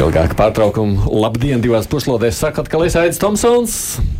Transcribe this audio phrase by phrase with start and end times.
[0.00, 3.74] Pēc ilgāka pārtraukuma, labdien, divās puslodēs sakat, ka Lisaids Tomsons.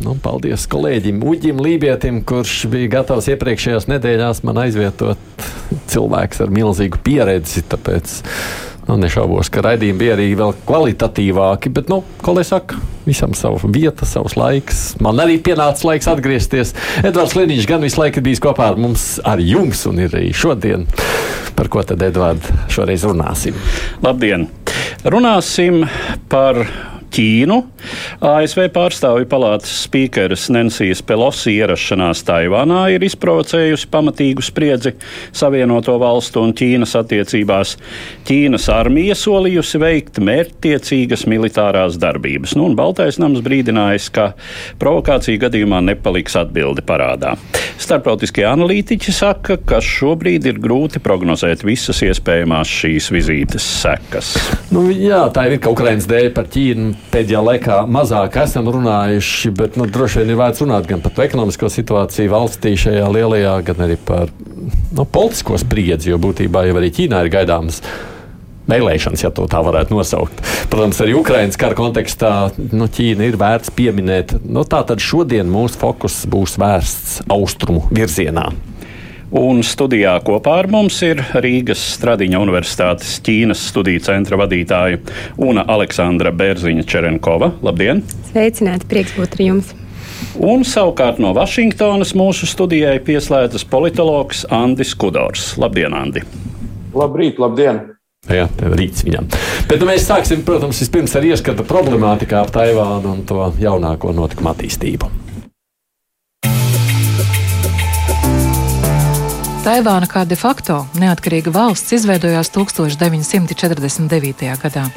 [0.05, 5.17] Nu, paldies kolēģim Uģim Lībietim, kurš bija gatavs iepriekšējās nedēļās man aizvietot
[5.89, 7.65] cilvēks ar milzīgu pieredzi.
[7.73, 8.13] Tāpēc
[8.85, 13.69] Nu, nešaubos, ka raidījumi bija arī vēl kvalitatīvāki, bet, nu, ko lai saka, visam savu
[13.71, 14.81] vietu, savs laiks.
[15.01, 16.73] Man arī pienāca laiks atgriezties.
[17.01, 20.89] Edvards Liniņš gan visu laiku bijis kopā ar mums, ar jums, un ir arī šodien.
[21.57, 23.57] Par ko tad, Edvards, šoreiz runāsim?
[24.05, 24.49] Labdien!
[25.03, 25.85] Runāsim
[26.29, 26.59] par
[27.11, 27.57] Ķīnu.
[28.23, 34.93] ASV pārstāvju palātas spīkeres Nensijas Pelosi ierašanās Taivānā ir izprovocējusi pamatīgu spriedzi
[35.35, 37.75] Savienoto valstu un Ķīnas attiecībās.
[38.27, 44.31] Ķīnas armija solījusi veikt mērķtiecīgas militārās darbības, nu, un Baltais nams brīdinājis, ka
[44.81, 47.35] provokācija gadījumā nepaliks atbildi parādā.
[47.81, 54.35] Starptautiskie analītiķi saka, ka šobrīd ir grūti prognozēt visas iespējamās šīs vizītes sekas.
[54.71, 59.75] Nu, jā, tā ir ka Ukraiņas dēļ par Ķīnu pēdējā laikā mazāk esam runājuši, bet
[59.79, 63.97] nu, droši vien ir vērts runāt gan par ekonomisko situāciju valstī šajā lielajā, gan arī
[64.05, 67.81] par nu, politisko spriedzi, jo būtībā jau arī Ķīnā ir gaidāmas
[68.71, 70.41] vēlēšanas, ja tā varētu nosaukt.
[70.71, 72.33] Protams, arī Ukraiņas kara kontekstā
[72.71, 74.37] nu, Ķīna ir vērts pieminēt.
[74.45, 78.49] Nu, tā tad šodien mūsu fokus būs vērsts austrumu virzienā.
[79.31, 84.99] Un studijā kopā ar mums ir Rīgas Stradiņa Universitātes Ķīnas studiju centra vadītāja
[85.39, 87.53] Una Aleksandra Bērziņa Čerenkova.
[87.63, 88.01] Labdien!
[88.27, 89.71] Sveicināti, prieks būt ar jums!
[90.35, 95.53] Un savukārt no Vašingtonas mūsu studijai pieslēdzas politologs Andris Kudors.
[95.55, 96.27] Labdien, Andi!
[96.91, 97.79] Labrīt, labdien!
[98.27, 99.31] Jā, rīts viņam.
[99.71, 104.51] Bet nu, mēs sāksim, protams, vispirms ar ieskatu problemātikā ap Taivānu un to jaunāko notikumu
[104.51, 105.30] attīstību.
[109.61, 114.47] Taivāna kā de facto neatkarīga valsts izveidojās 1949.
[114.57, 114.87] gadā,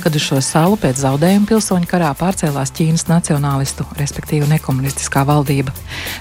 [0.00, 5.74] kad uz šo salu pēc zaudējuma pilsoņu karā pārcēlās Ķīnas nacionālistu, respektīvi nekomunistiskā valdība.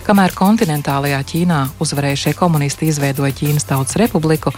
[0.03, 4.51] Kamēr kontinentālajā Ķīnā uzvarējušie komunisti izveidoja Ķīnas Tautas Republiku,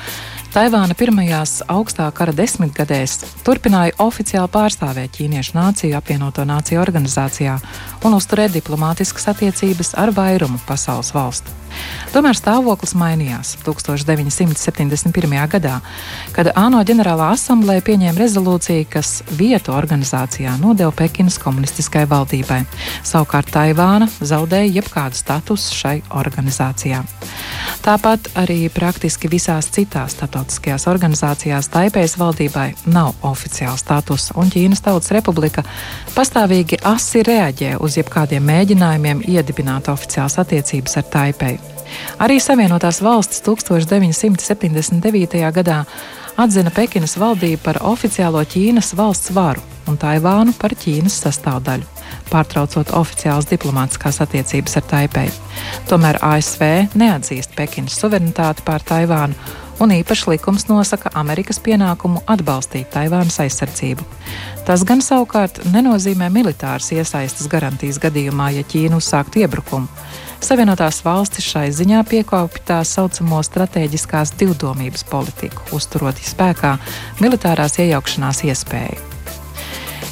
[0.55, 7.59] Taivāna pirmajās augstā kara desmitgadēs turpināja oficiāli pārstāvēt ķīniešu nāciju apvienoto nāciju organizācijā
[8.07, 11.64] un uzturēt diplomātiskas attiecības ar vairumu pasaules valstu.
[12.15, 15.33] Tomēr stāvoklis mainījās 1971.
[15.51, 15.79] gadā,
[16.35, 22.61] kad ANO ģenerālā asamblēja pieņēma rezolūciju, kas vietu organizācijā nodeva Pekinas komunistiskai valdībai.
[23.03, 27.03] Savukārt Taivāna zaudēja jebkādu statusu šai organizācijā.
[27.85, 35.11] Tāpat arī praktiski visās citās starptautiskajās organizācijās Taipējas valdībai nav oficiāla statusa, un Ķīnas Tautas
[35.13, 35.65] Republika
[36.15, 41.64] pastāvīgi asi reaģē uz jebkādiem mēģinājumiem iedibināt oficiālas attiecības ar Taipēju.
[42.19, 45.41] Arī Savienotās valstis 1979.
[45.55, 45.83] gadā
[46.37, 51.85] atzina Pekinas valdību par oficiālo Ķīnas valsts varu un Taivānu par Ķīnas sastāvdaļu,
[52.31, 55.35] pārtraucot oficiālas diplomātiskās attiecības ar Taipēju.
[55.89, 59.37] Tomēr ASV neatzīst Pekinas suverenitāti pār Taivānu
[59.79, 64.05] un īpašs likums nosaka Amerikas pienākumu atbalstīt Taivānas aizsardzību.
[64.65, 69.91] Tas gan savukārt nenozīmē militāras iesaistas garantijas gadījumā, ja Ķīna uzsāktu iebrukumu.
[70.45, 76.75] Savienotās valstis šai ziņā piekopja tā saucamo stratēģiskās divdomības politiku, uzturot spēkā
[77.17, 78.99] militārās iejaukšanās iespēju.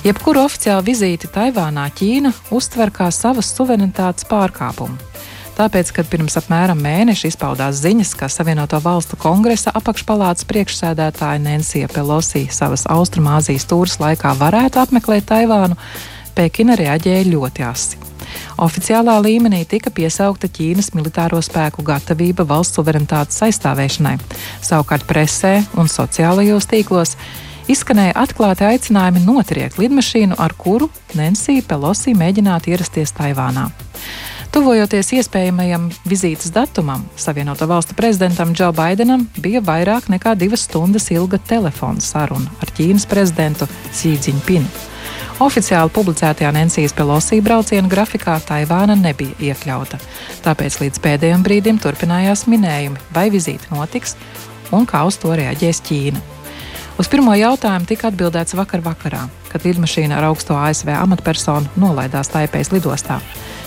[0.03, 4.97] Jebkuru oficiālu vizīti Taivānā Ķīna uztver kā savas suverenitātes pārkāpumu.
[5.53, 12.47] Tāpēc, kad pirms apmēram mēneša izpaudās ziņas, ka Savienoto Valstu kongresa apakšpalātas priekšsēdētāja Nensija Pelosi
[12.49, 15.77] savas Austrumāzijas tūras laikā varētu apmeklēt Taivānu,
[16.33, 18.12] Pekina reaģēja ļoti asi.
[18.61, 24.17] Oficiālā līmenī tika piesaukta Ķīnas militāro spēku gatavība valsts suverenitātes aizstāvēšanai.
[24.63, 27.17] Savukārt presē un sociālajos tīklos
[27.71, 33.69] izskanēja atklāti aicinājumi notriekt lidmašīnu, ar kuru Nensija Pelosi mēģinātu ierasties Taivānā.
[34.53, 41.41] Tuvojoties iespējamajam vizītes datumam, Savienoto Valstu prezidentam Džo Baidenam bija vairāk nekā divas stundas ilga
[41.41, 44.92] telefona saruna ar Ķīnas prezidentu Xi Jinpingu.
[45.43, 49.97] Oficiāli publicētajā Nensijas Pelosī brauciena grafikā Taivāna nebija iekļauta,
[50.45, 54.15] tāpēc līdz pēdējiem brīdim turpinājās minējumi, vai vizīte notiks
[54.71, 56.21] un kā uz to reaģēs Ķīna.
[57.01, 62.71] Uz pirmo jautājumu tika atbildēts vakar vakarā, kad lidmašīna ar augsto ASV amatpersonu nolaidās Taipējas
[62.71, 63.19] lidostā.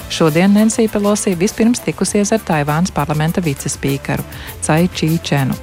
[0.09, 4.25] Šodien Nensija Pelosi vispirms tikusies ar Taivānas parlamenta vicespīkeru
[4.65, 5.61] Cai Čīčenu,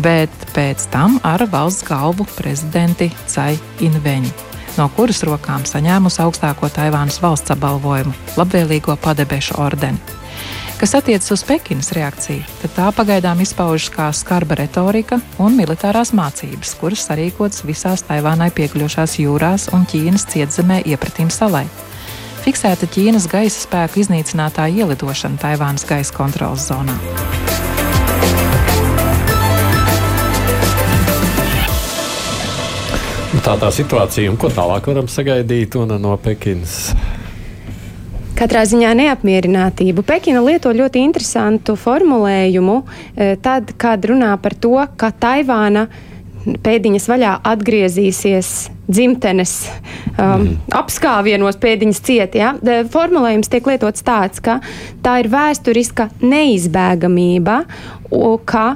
[0.00, 4.32] bet pēc tam ar valsts galvu prezidenti Cai Inveņu,
[4.78, 9.98] no kuras rokām saņēmusi augstāko Taivānas valsts apbalvojumu- labvēlīgo padebešu ordeni.
[10.76, 16.74] Kas attiecas uz Pekinas reakciju, tad tā pagaidām izpaužas kā skarba retorika un militārās mācības,
[16.76, 21.64] kuras sarīkotas visās Taivānai piekļuvušās jūrās un Ķīnas cietzemē iepratīm salai.
[22.44, 27.45] Fiksēta Ķīnas gaisa spēku iznīcinātāja ielidošana Taivānas gaisa kontrolas zonā.
[33.46, 36.88] Tā tā situācija, un ko tālāk varam sagaidīt no Pekinas?
[38.34, 40.02] Katrā ziņā neapmierinātību.
[40.02, 42.74] Pekina lieto ļoti interesantu formulējumu,
[43.14, 45.86] eh, tad, kad runā par to, ka Taivāna
[46.44, 48.50] pēdiņas vaļā atgriezīsies
[48.90, 49.54] dzimtenes
[50.18, 50.50] um, mm.
[50.74, 52.34] apskāvienos, pēdiņas ciet.
[52.34, 52.56] Ja?
[52.90, 54.58] Formulējums tiek lietots tāds, ka
[55.06, 57.60] tā ir vēsturiska neizbēgamība,
[58.42, 58.66] ka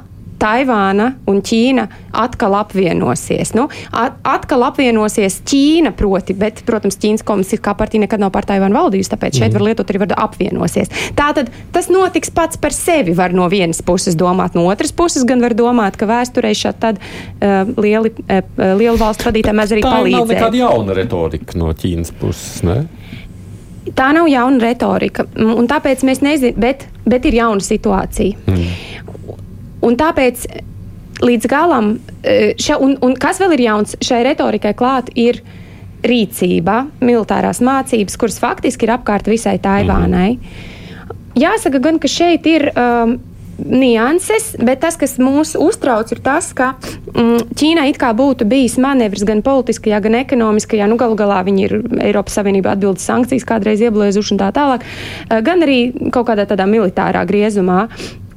[0.40, 3.52] Taivāna un Ķīna atkal apvienosies.
[3.56, 8.76] Nu, at, atkal apvienosies Ķīna, proti, bet, protams, Ķīnas komunistiskā partija nekad nav par Taivānu
[8.78, 9.58] valdījusi, tāpēc šeit mm.
[9.58, 10.92] var lietot arī vārdu apvienosies.
[11.18, 15.44] Tātad tas notiks pats par sevi, var no vienas puses domāt, no otras puses gan
[15.44, 18.40] var domāt, ka vēsturē šādi tad uh, lieli, uh,
[18.80, 20.16] lieli valstu vadītāji mēs arī palīdzēsim.
[20.16, 22.80] Tā nav nekāda jauna retorika no Ķīnas puses, ne?
[23.96, 28.36] Tā nav jauna retorika, un tāpēc mēs nezinām, bet, bet ir jauna situācija.
[28.46, 29.46] Mm.
[29.86, 30.44] Un tāpēc
[31.24, 35.42] līdz galam, e, še, un, un kas vēl ir jauns šai retorikai klāt, ir
[36.00, 40.30] rīcība, militārās mācības, kuras faktiski ir apkārt visai Taivānai.
[40.36, 40.78] -hmm.
[41.40, 42.70] Jāsaka gan, ka šeit ir.
[42.76, 43.18] Um,
[43.60, 48.78] nianses, bet tas, kas mūs uztrauc, ir tas, ka mm, Ķīnai it kā būtu bijis
[48.80, 51.74] manevrs gan politiskajā, gan ekonomiskajā, nu galu galā viņi ir
[52.08, 55.80] Eiropas Savienība atbildes sankcijas kādreiz ieblēzuši un tā tālāk, e, gan arī
[56.14, 57.86] kaut kādā tādā militārā griezumā.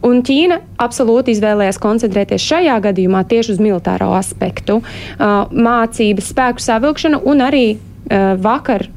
[0.03, 4.81] Un Ķīna absolūti izvēlējās koncentrēties šajā gadījumā tieši uz militāro aspektu,
[5.19, 7.65] mācības, spēku savilkšanu un arī
[8.43, 8.89] vakar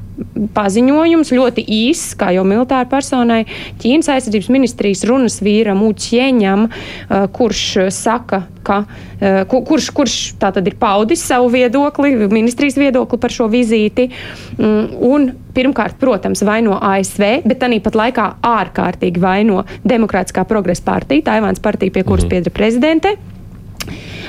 [0.55, 3.43] paziņojums, ļoti īss, kā jau militāra personai,
[3.81, 6.67] Ķīnas aizsardzības ministrijas runas vīram Uķieņam,
[7.35, 8.81] kurš saka, ka,
[9.51, 14.09] kurš, kurš tātad ir paudis savu viedokli, ministrijas viedokli par šo vizīti.
[14.57, 21.63] Mm, un pirmkārt, protams, vaino ASV, bet tāpat laikā ārkārtīgi vaino Demokrātiskā progresa partija, Taivāns
[21.63, 22.33] partija, pie kuras mhm.
[22.35, 23.17] pieder prezidente.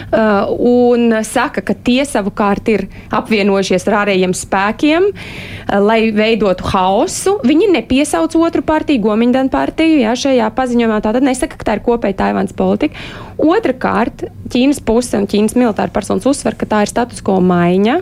[0.08, 7.37] Uh, un saka, ka tie savukārt ir apvienojušies ar ārējiem spēkiem, uh, lai veidotu haosu.
[7.44, 11.02] Viņi nepiesauc otru partiju, Gomiņdana partiju, jā, šajā paziņojumā.
[11.05, 12.96] Tātad nesaka, ka tā ir kopēja Taivānas politika.
[13.38, 18.00] Otrakārt, Ķīnas puse un Ķīnas militāra personas uzsver, ka tā ir status quo maiņa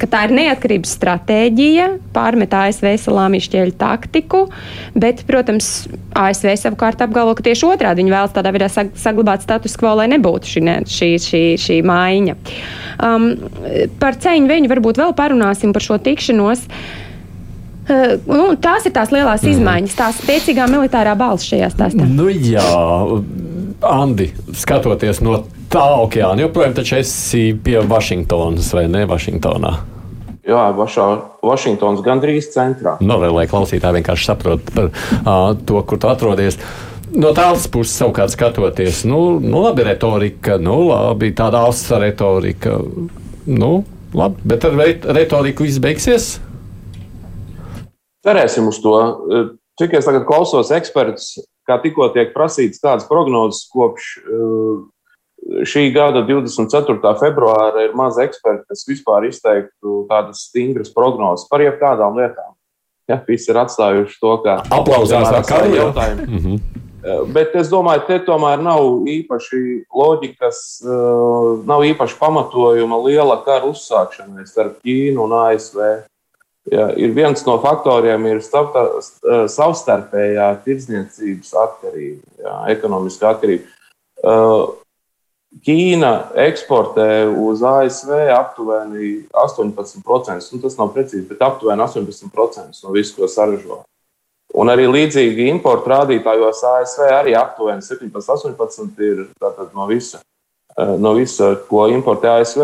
[0.00, 4.42] ka tā ir neatkarības stratēģija, pārmet ASV salāmī šķēļu taktiku,
[4.98, 9.94] bet, protams, ASV savukārt apgalvo, ka tieši otrādi viņi vēlas tādā veidā saglabāt status quo,
[10.00, 12.36] lai nebūtu šī, ne, šī, šī, šī maiņa.
[13.06, 13.32] Um,
[14.02, 16.66] par ceļu viņu varbūt vēl parunāsim par šo tikšanos.
[17.86, 19.56] Uh, nu, tās ir tās lielās mm.
[19.56, 22.08] izmaiņas, tā spēcīgā militārā balss šajā stāstā.
[22.08, 22.64] Nu, jā,
[23.86, 26.46] Andi, skatoties no tā okeāna.
[26.46, 29.74] Joprojām taču esi pie Vašingtonas vai ne Vašingtonā?
[30.46, 31.06] Jā, Vašā,
[31.42, 32.94] Vašingtons gandrīz centrā.
[33.02, 36.60] No, nu, lai klausītāji vienkārši saprotu uh, to, kur tu atrodies.
[37.16, 42.78] No tādas puses, savukārt, skatoties, nu, nu labi, retorika, nu, labi, tāda asa retorika.
[43.46, 43.72] Nu,
[44.14, 44.78] labi, bet ar
[45.18, 46.36] retoriku izbeigsies?
[48.26, 48.94] Cerēsim uz to.
[49.80, 54.84] Cik es tagad klausos ekspertus, kā tikko tiek prasīts kādas prognozes kopš uh,
[55.66, 57.14] šī gada 24.
[57.20, 62.54] februāra ir maz eksperti, kas vispār izteiktu tādas stingras prognozes par jebkādām lietām.
[63.06, 66.26] Ja, visi ir atstājuši to kā aplausās ar kādu jautājumu.
[66.26, 66.82] Mm -hmm.
[67.30, 74.46] Bet es domāju, te tomēr nav īpaši loģikas, eh, nav īpaši pamatojuma liela kara uzsākšanai
[74.46, 75.78] starp Ķīnu un ASV.
[76.72, 83.62] Ja, ir viens no faktoriem, ir eh, savstarpējā tirdzniecības atkarība, ja, ekonomiskā atkarība.
[85.64, 90.50] Ķīna eksportē uz ASV aptuveni 18%.
[90.52, 93.80] Nu, tas nav precīzi, bet aptuveni 18% no visu, ko saražo.
[94.56, 99.24] Un arī līdzīgi importu rādītājos ASV arī aptuveni 17, 18 ir
[99.72, 100.20] no visa,
[100.76, 102.62] eh, no visa, ko importē ASV.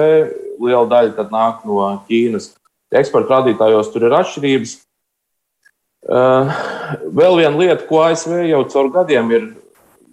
[0.62, 2.52] Liela daļa nāk no Ķīnas.
[2.92, 4.76] Eksporta rādītājos tur ir atšķirības.
[6.02, 6.54] Eh,
[7.08, 9.52] vēl viena lieta, ko ASV jau caur gadiem ir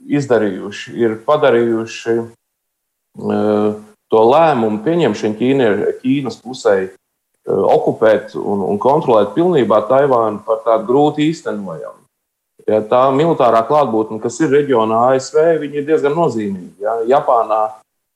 [0.10, 2.39] izdarījuši, ir padarījuši
[3.20, 5.70] to lēmumu pieņemšanu Ķīna,
[6.04, 6.76] Ķīnas pusē
[7.50, 11.98] okupēt un, un kontrolēt pilnībā Taivānu par tādu grūti īstenojamu.
[12.70, 16.76] Ja tā militārā klātbūtne, kas ir reģionā ASV, ir diezgan nozīmīga.
[16.84, 16.96] Ja.
[17.18, 17.62] Japānā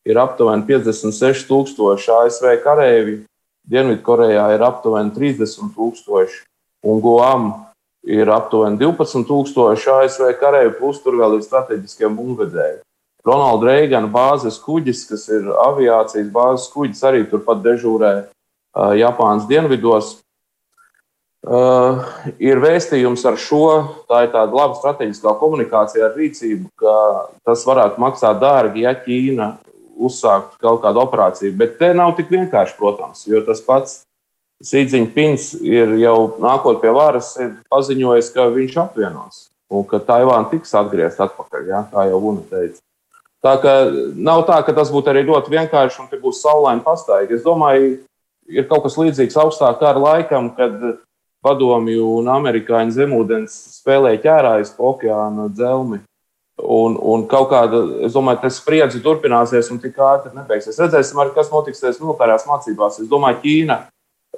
[0.05, 3.22] ir aptuveni 56,000 ASV kareivi,
[3.63, 6.41] Dienvidkorejā ir aptuveni 30,000
[6.83, 7.45] un Guam
[8.03, 12.81] ir aptuveni 12,000 ASV kareivi, plus tur vēl ir strateģiskie bumbvedēji.
[13.24, 18.13] Ronalda Reigana bāzes kuģis, kas ir aviācijas bāzes kuģis, arī turpat dežūrē
[19.00, 20.18] Japānas dienvidos.
[21.44, 22.00] Uh,
[22.39, 23.65] ir vēstījums ar šo,
[24.08, 26.94] tā ir tāda laba strateģiskā komunikācija ar rīcību, ka
[27.44, 29.50] tas varētu maksāt dārgi, ja Ķīna
[30.00, 31.51] uzsāktu kaut kādu operāciju.
[31.60, 34.01] Bet te nav tik vienkārši, protams, jo tas pats
[34.63, 39.42] Sīdziņpins ir jau nākot pie varas, ir paziņojis, ka viņš apvienos
[39.74, 42.80] un ka Taivāna tiks atgriezta atpakaļ, ja, kā jau Una teica.
[43.43, 43.71] Tā ka
[44.15, 47.35] nav tā, ka tas būtu arī ļoti vienkārši un te būs saulaina pastaigā.
[47.35, 47.97] Es domāju,
[48.47, 50.77] ir kaut kas līdzīgs augstā kara laikam, kad
[51.43, 56.00] padomju un amerikāņu zemūdens spēlēja ķērājas pa okeāna dzelmi.
[56.63, 60.77] Un, un kaut kāda, es domāju, tas spriedzi turpināsies un tik ātri nebeigsies.
[60.79, 63.01] Redzēsim, arī, kas notiks militārās mācībās.
[63.01, 63.79] Es domāju, Ķīna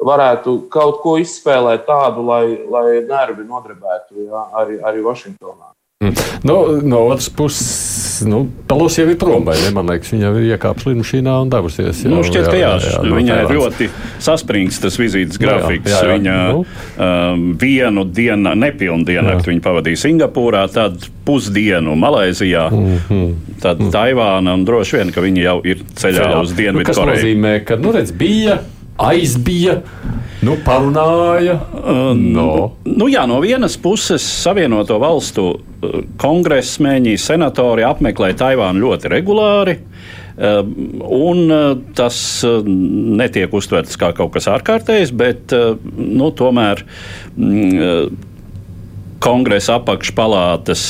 [0.01, 5.75] varētu kaut ko izspēlēt tādu, lai, lai nervi nodarbētu jā, arī, arī Vašingtonā.
[6.05, 6.29] Mm.
[6.47, 9.45] No, no otras puses, nu, Pelosi jau ir prom?
[9.75, 12.03] Man liekas, viņa ir iekāpusi lidmašīnā un devusies.
[12.05, 13.89] Jā, nu, šķiet, ka jā, jā, jā, no viņa ir ļoti
[14.24, 15.91] saspringts tas vizītes grafiks.
[15.91, 16.15] Jā, jā, jā.
[16.15, 16.63] Viņa nu.
[16.97, 23.33] um, vienu dienu, nepilnu diennakti viņa pavadīja Singapūrā, tad pusdienu Malaizijā, mm -hmm.
[23.62, 23.91] tad mm.
[23.93, 26.41] Taivāna un droši vien, ka viņa jau ir ceļā, ceļā.
[26.41, 27.15] uz Dienvidu nu, Koreju.
[27.15, 28.59] Tas nozīmē, ka, nu, redz, bija
[28.97, 29.79] aizbija.
[30.45, 31.57] Nu, parunāja.
[31.73, 32.49] Uh, no.
[32.85, 39.79] Nu, jā, no vienas puses, Savienoto valstu uh, kongresmeņi, senatori apmeklē Taivānu ļoti regulāri.
[40.35, 40.59] Uh,
[41.15, 41.47] un
[41.95, 42.17] tas
[42.67, 46.83] netiek uztverts kā kaut kas ārkārtējs, bet nu, tomēr
[47.39, 48.17] mm,
[49.23, 50.83] kongresa apakšpalātas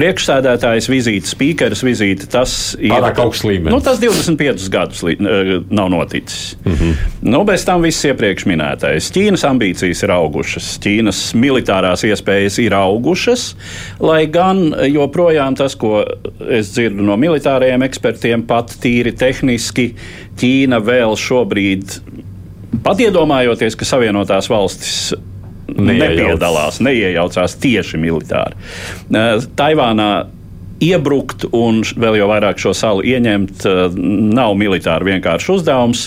[0.00, 2.28] priekšsēdētājas vizīte, spīkeres vizīte.
[2.30, 3.72] Tas ir augsts līmenis.
[3.74, 6.56] Nu, tas 25 gadus li, nav noticis.
[6.64, 6.94] Mm -hmm.
[7.34, 9.10] nu, bez tam viss iepriekš minētais.
[9.14, 13.54] Ķīnas ambīcijas ir augušas, Ķīnas militārās iespējas ir augušas,
[14.00, 16.04] lai gan joprojām tas, ko
[16.48, 19.94] es dzirdu no militāriem ekspertiem, pat tīri tehniski,
[20.40, 22.00] Ķīna vēl šobrīd.
[22.82, 25.12] Pat iedomājoties, ka Savienotās valstis
[25.76, 28.58] nepiedalās, neiejaucās tieši militāri.
[29.56, 30.10] Taivānā
[30.80, 33.66] iebrukt un vēl jau vairāk šo salu ieņemt
[34.34, 36.06] nav militāri vienkāršs uzdevums.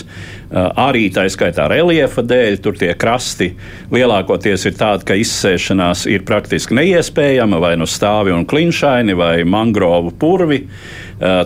[0.54, 3.48] Arī tā skaitā reliefa dēļ, tur tie krasti
[3.90, 10.12] lielākoties ir tādi, ka izsēšanās ir praktiski neiespējama, vai nu stāvi un klinšaini, vai mangrovu
[10.18, 10.60] purvi.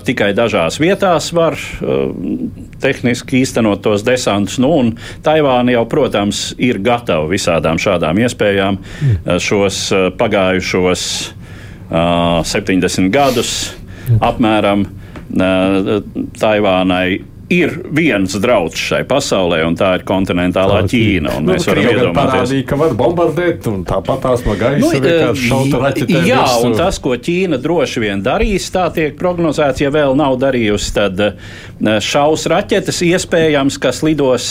[0.04, 1.56] Tikai dažās vietās var
[2.82, 4.58] tehniski īstenot tos desantus.
[4.60, 4.74] Nu,
[5.24, 8.80] Taivāna jau, protams, ir gatava visādām šādām iespējām
[9.40, 9.82] šos
[10.20, 11.08] pagājušos
[11.90, 13.52] 70 gadus
[14.24, 14.86] apmēram
[16.38, 17.18] Taivānai
[17.48, 21.36] ir viens draudz šai pasaulē, un tā ir kontinentālā tā, Ķīna.
[21.40, 25.48] Nu, mēs varam iedomāties, parādīja, ka var bombardēt, un tāpat tās no gaisa nu, vienkārši
[25.48, 26.20] šauta raķetē.
[26.28, 26.66] Jā, visu.
[26.68, 31.24] un tas, ko Ķīna droši vien darīs, tā tiek prognozēts, ja vēl nav darījusi, tad
[32.04, 34.50] šaus raķetes iespējams, kas lidos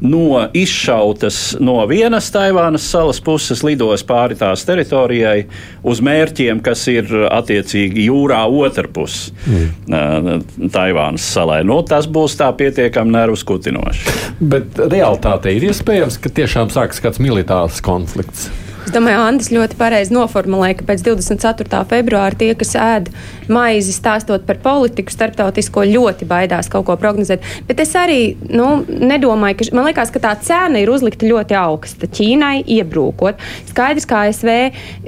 [0.00, 5.46] no izšautas no vienas Taivānas salas puses, lidos pāri tās teritorijai
[5.86, 10.68] uz mērķiem, kas ir attiecīgi jūrā otrpus mm.
[10.72, 11.62] Taivānas salai.
[11.68, 14.18] Nu, tas būs tā pietiekami nervu skutinoši.
[14.40, 18.50] Bet realitāte ir iespējams, ka tiešām sāks kāds militārs konflikts.
[18.82, 21.82] Es domāju, Andris ļoti pareizi noformulēja, ka pēc 24.
[21.90, 23.12] februāra tie, kas ēd
[23.52, 27.46] maizi stāstot par politiku starptautisko, ļoti baidās kaut ko prognozēt.
[27.68, 32.10] Bet es arī nu, nedomāju, ka man liekas, ka tā cena ir uzlikta ļoti augsta.
[32.10, 33.40] Ķīnai iebrūkot.
[33.70, 34.50] Skaidrs, ka ASV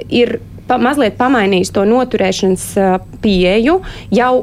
[0.07, 0.37] ir
[0.69, 2.69] pa, mazliet pamainījis to noturēšanas
[3.25, 3.81] pieeju.
[4.15, 4.33] Jau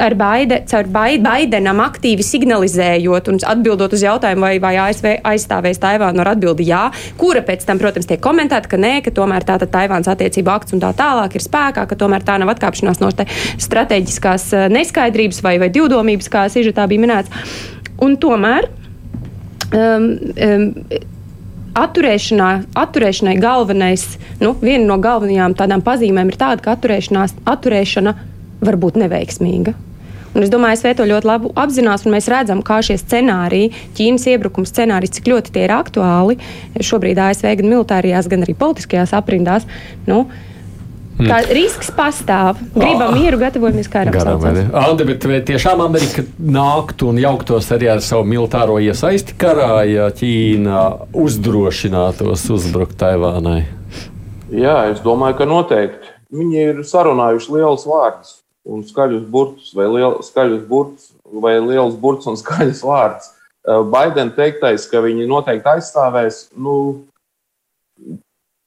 [0.00, 6.22] ar Baide, caur Baidenam aktīvi signalizējot un atbildot uz jautājumu, vai, vai ASV aizstāvēs Taivānu
[6.24, 6.84] ar atbildi jā,
[7.20, 10.82] kura pēc tam, protams, tiek komentēta, ka nē, ka tomēr tā Taivāns attiecību akts un
[10.82, 15.70] tā tālāk ir spēkā, ka tomēr tā nav atkāpšanās no strateģiskās eh, neskaidrības vai, vai
[15.72, 17.46] divdomības, kā Sižetā bija minēts.
[18.02, 18.68] Un tomēr
[19.72, 20.66] um, um,
[21.78, 24.04] atturēšanā, atturēšanai galvenais,
[24.42, 26.76] nu, viena no galvenajām tādām pazīmēm ir tāda, ka
[27.54, 28.16] atturēšana
[28.62, 29.74] var būt neveiksmīga.
[30.32, 34.24] Un es domāju, ASV to ļoti labi apzinās, un mēs redzam, kā šie scenāriji, Ķīnas
[34.32, 36.38] iebrukuma scenāriji, cik ļoti tie ir aktuāli
[36.80, 39.68] šobrīd ASV gan militārajās, gan arī politiskajās aprindās.
[40.08, 40.24] Nu,
[41.22, 42.56] Tā risks pastāv.
[42.72, 44.16] Gribam mieru, gatavojamies karam.
[44.80, 50.08] Andi, bet vai tiešām Amerika nāktu un jauktos arī ar savu militāro iesaisti karā, ja
[50.16, 53.60] Ķīna uzdrošinātos uzbrukt Taivānai?
[54.50, 56.16] Jā, es domāju, ka noteikti.
[56.32, 58.38] Viņi ir sarunājuši lielus vārdus
[58.68, 63.32] un skaļus burtus, vai, liel, skaļus burtus, vai liels burts un skaļus vārdus.
[63.62, 66.74] Baidena teiktais, ka viņi noteikti aizstāvēs, nu,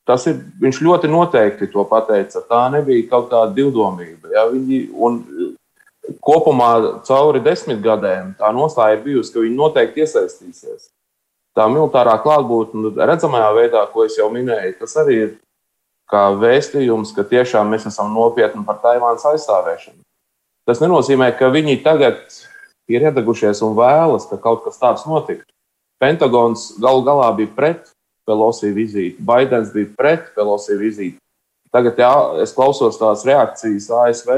[0.07, 2.43] tas ir, viņš ļoti noteikti to pateica.
[2.47, 4.31] Tā nebija kaut kāda divdomība.
[4.31, 4.45] Ja?
[4.53, 5.19] Viņi, un
[6.23, 10.91] kopumā cauri desmit gadiem tā nostāja ir bijusi, ka viņi noteikti iesaistīsies.
[11.55, 15.29] Tā militārā klātbūtne redzamajā veidā, ko es jau minēju, tas arī ir
[16.11, 20.01] kā vēstījums, ka tiešām mēs esam nopietni par Taivānas aizstāvēšanu.
[20.65, 22.21] Tas nenozīmē, ka viņi tagad
[22.89, 25.47] ir iedegušies un vēlas, ka kaut kas tāds notiktu.
[26.01, 27.91] Pentagons galu galā bija pret
[28.25, 31.19] Pelosi vizīti, Baidens bija pret Pelosi vizīti.
[31.75, 34.31] Tagad jā, es klausos tās reakcijas ASV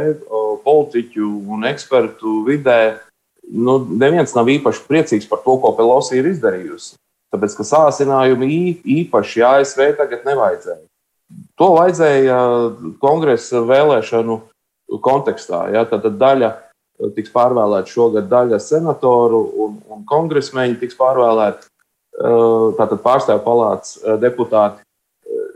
[0.65, 2.97] politiķu un ekspertu vidē.
[3.47, 6.97] Nu, neviens nav īpaši priecīgs par to, ko Pelosi ir izdarījusi.
[7.31, 8.49] Tāpēc, ka sācinājumi
[9.03, 10.86] īpaši ASV tagad nevajadzēja.
[11.57, 12.37] To vajadzēja
[13.01, 14.37] kongresa vēlēšanu
[15.03, 15.63] kontekstā.
[15.73, 15.85] Ja?
[15.89, 16.51] Tad daļa
[17.15, 21.69] tiks pārvēlēta šogad, daļa senatoru un, un kongresmeņi tiks pārvēlēti.
[22.17, 24.81] Tātad pārstāvju palātas deputāti.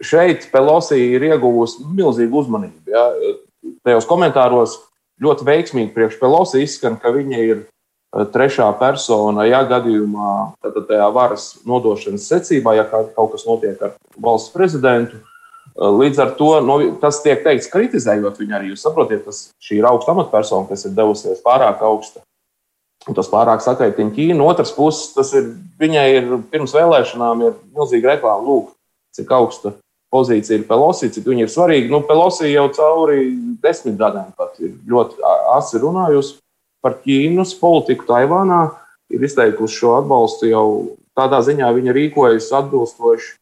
[0.05, 2.89] Šeit Pelosi ir ieguvusi milzīgu uzmanību.
[2.89, 3.07] Ja?
[3.85, 4.77] Tajos komentāros
[5.21, 7.63] ļoti veiksmīgi priekš Pelosi izskan, ka viņa ir
[8.33, 10.31] trešā persona, ja gadījumā
[10.61, 15.21] tātad tajā varas nodošanas secībā, ja kaut kas notiek ar valsts prezidentu.
[15.75, 18.71] Līdz ar to no, tas tiek teikts, kritizējot viņu arī.
[18.73, 22.23] Jūs saprotat, tas šī ir augsta amatpersona, kas ir devusies pārāk augsta.
[23.09, 24.37] Un tas pārāk sakaitina Ķīnu.
[24.37, 25.47] No otras puses, tas ir,
[25.81, 28.45] viņai ir pirms vēlēšanām ir milzīga reklāma.
[28.45, 28.75] Lūk,
[29.15, 29.73] cik augsta
[30.11, 31.89] pozīcija ir Pelosi, cik viņa ir svarīga.
[31.93, 33.31] Nu, Pelosi jau cauri
[33.63, 35.23] desmit gadiem pat ir ļoti
[35.55, 36.37] asi runājusi
[36.83, 38.67] par Ķīnas politiku Taivānā.
[39.11, 40.67] Ir izteikusi šo atbalstu jau
[41.17, 43.33] tādā ziņā, viņa rīkojas atbilstoši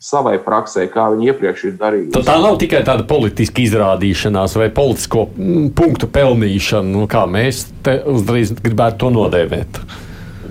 [0.00, 2.22] savai praksē, kā viņi iepriekš ir darījuši.
[2.24, 7.98] Tā, nav tikai tāda politiska izrādīšanās vai politisko mm, punktu pelnīšana, nu, kā mēs te
[8.08, 9.82] uzreiz gribētu to nodēvēt.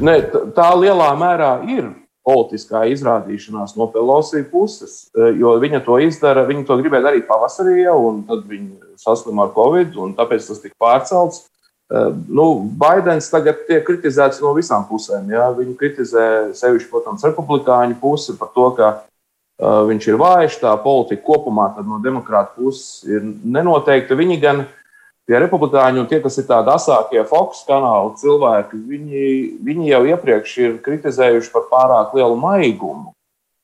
[0.05, 0.19] Ne,
[0.55, 1.89] tā lielā mērā ir
[2.29, 5.07] politiskā izrādīšanās no Pelosi puses,
[5.39, 9.55] jo viņa to izdara, viņa to gribēja darīt pavasarī jau, un tad viņa saslima ar
[9.55, 11.47] Covid, un tāpēc tas tika pārcelts.
[12.29, 15.31] Nu, Baidens tagad tiek kritizēts no visām pusēm.
[15.33, 15.47] Ja?
[15.57, 18.91] Viņu kritizē sevišķi, protams, republikāņu pusi par to, ka
[19.59, 24.15] viņš ir vājš, tā politika kopumā no demokrāta puses ir nenoteikta.
[24.15, 24.63] Viņi gan
[25.29, 29.25] tie republikāņi un tie, kas ir tādi asākie Fox kanāla cilvēki, viņi,
[29.67, 33.11] viņi jau iepriekš ir kritizējuši par pārāk lielu maigumu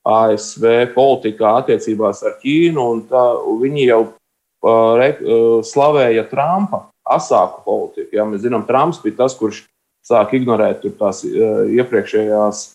[0.05, 3.23] ASV politikā attiecībās ar Ķīnu, un tā,
[3.63, 6.83] viņi jau uh, re, uh, slavēja Trumpa
[7.15, 8.11] asāku politiku.
[8.13, 8.27] Ja?
[8.29, 9.63] Mēs zinām, Trumps bija tas, kurš
[10.05, 12.65] sāk ignorēt tās uh, iepriekšējās,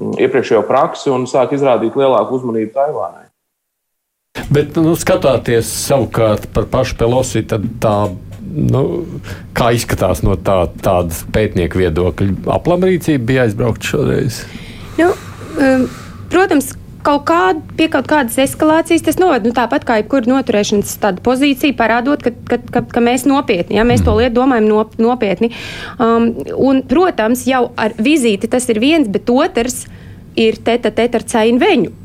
[0.00, 3.28] iepriekšējo praksi un sāk izrādīt lielāku uzmanību Taivānai.
[4.52, 7.96] Bet, nu, skatoties savukārt par pašu Pelosi, tad tā,
[8.40, 8.82] nu,
[9.56, 14.42] kā izskatās no tā, tādas pētnieku viedokļa, aplamrīcība bija aizbraukt šoreiz.
[14.96, 15.10] Nu,
[15.60, 15.84] um,
[16.32, 16.72] protams,
[17.06, 19.46] kaut kāda, pie kaut kādas eskalācijas tas noved.
[19.46, 24.04] Nu, tāpat kā jebkura noturēšanas pozīcija, parādot, ka, ka, ka, ka mēs nopietni, ja mēs
[24.06, 25.52] to lietu domājam nop, nopietni.
[25.98, 29.84] Um, un, protams, jau ar vizīti tas ir viens, bet otrs
[30.38, 31.98] ir teta teta ar cainu veņu.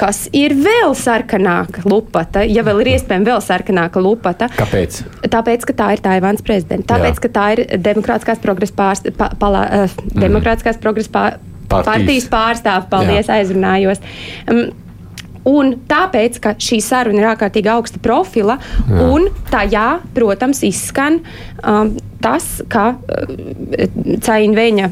[0.00, 4.48] Kas ir vēl sarkanāka lupata, ja vēl ir iespējama vēl sarkanāka lupata?
[4.56, 5.02] Kāpēc?
[5.28, 6.94] Tāpēc, ka tā ir Taivānas prezidenta.
[6.94, 7.24] Tāpēc, Jā.
[7.26, 10.22] ka tā ir Demokrātiskās progresa pārst, pa, uh, Mhm.
[10.24, 11.36] Demokrātiskās progresa pār,
[11.70, 12.28] Partijas.
[12.32, 12.88] pārstāve.
[12.92, 13.40] Paldies, Jā.
[13.40, 14.02] aizrunājos.
[14.50, 14.64] Um,
[15.48, 19.08] Un tāpēc, ka šī saruna ir ārkārtīgi augsta profila, jā.
[19.08, 21.20] un tā, jā, protams, izskan
[21.64, 23.30] um, tas, ka uh,
[24.20, 24.90] Cainveņa,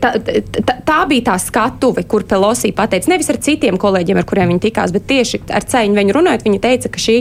[0.00, 4.54] tā, tā, tā bija tā skatuve, kur Pelosi pateica, nevis ar citiem kolēģiem, ar kuriem
[4.54, 7.18] viņa tikās, bet tieši ar Cainveņu runājot, viņa teica, ka šī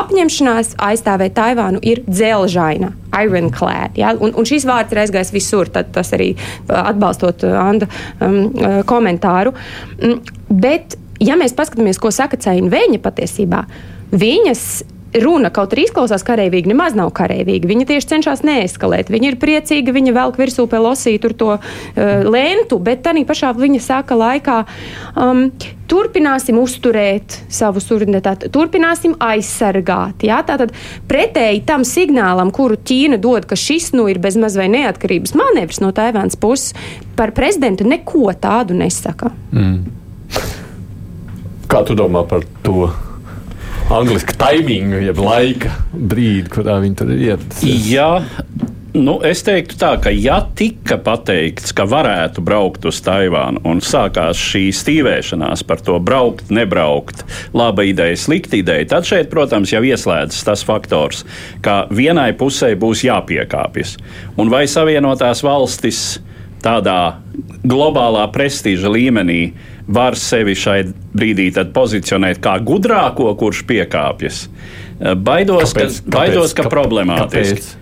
[0.00, 2.94] apņemšanās aizstāvēt Taivānu ir dzelžaina.
[3.16, 4.10] Ironclad, ja?
[4.20, 6.34] un, un šis vārds ir aizgājis visur, tad tas arī
[6.68, 7.88] atbalstot uh, Anna
[8.20, 9.54] um, uh, komentāru.
[10.02, 13.64] Mm, Bet ja mēs paskatāmies, ko saka Cēna Vēņa patiesībā,
[14.16, 14.66] viņas
[15.22, 17.68] runa kaut arī izklausās karavīgi, nemaz nav karavīga.
[17.70, 19.10] Viņa tieši cenšas neeskalēt.
[19.12, 21.62] Viņa ir priecīga, viņa velk virsū pelosī to uh,
[22.26, 24.60] lentu, bet tā pašā viņa saka laikā.
[25.16, 25.48] Um,
[25.86, 30.24] Turpināsim uzturēt savu suverenitāti, turpināsim aizsargāt.
[30.26, 30.40] Jā?
[30.42, 30.72] Tātad
[31.06, 35.92] pretēji tam signālam, kuru Ķīna dod, ka šis nu ir bezmaz vai neatkarības manevrs no
[35.94, 36.74] Taivānas puses,
[37.14, 39.30] par prezidentu neko tādu nesaka.
[41.66, 42.86] Kā tu domā par to?
[43.86, 47.44] angliski taimingu, jeb laika brīdi, kurā viņi tur ir.
[47.62, 48.10] Jā,
[48.96, 54.40] Nu, es teiktu, tā, ka, ja tika pateikts, ka varētu braukt uz Taivānu, un sākās
[54.40, 57.20] šī stīvēšanās par to braukt, nebraukt,
[57.52, 61.26] laba ideja, slikta ideja, tad šeit, protams, jau ieslēdzas tas faktors,
[61.60, 63.98] ka vienai pusē būs jāpiekāpjas.
[64.40, 66.22] Un vai Savienotās valstis
[66.64, 67.18] tādā
[67.68, 69.42] globālā prestiža līmenī
[69.86, 70.80] var sevi šai
[71.16, 74.46] brīdī pozicionēt kā gudrāko, kurš piekāpjas?
[74.98, 77.60] Baidos, kāpēc, ka, baidos, kāpēc, ka problemātiski.
[77.60, 77.74] Kāpēc?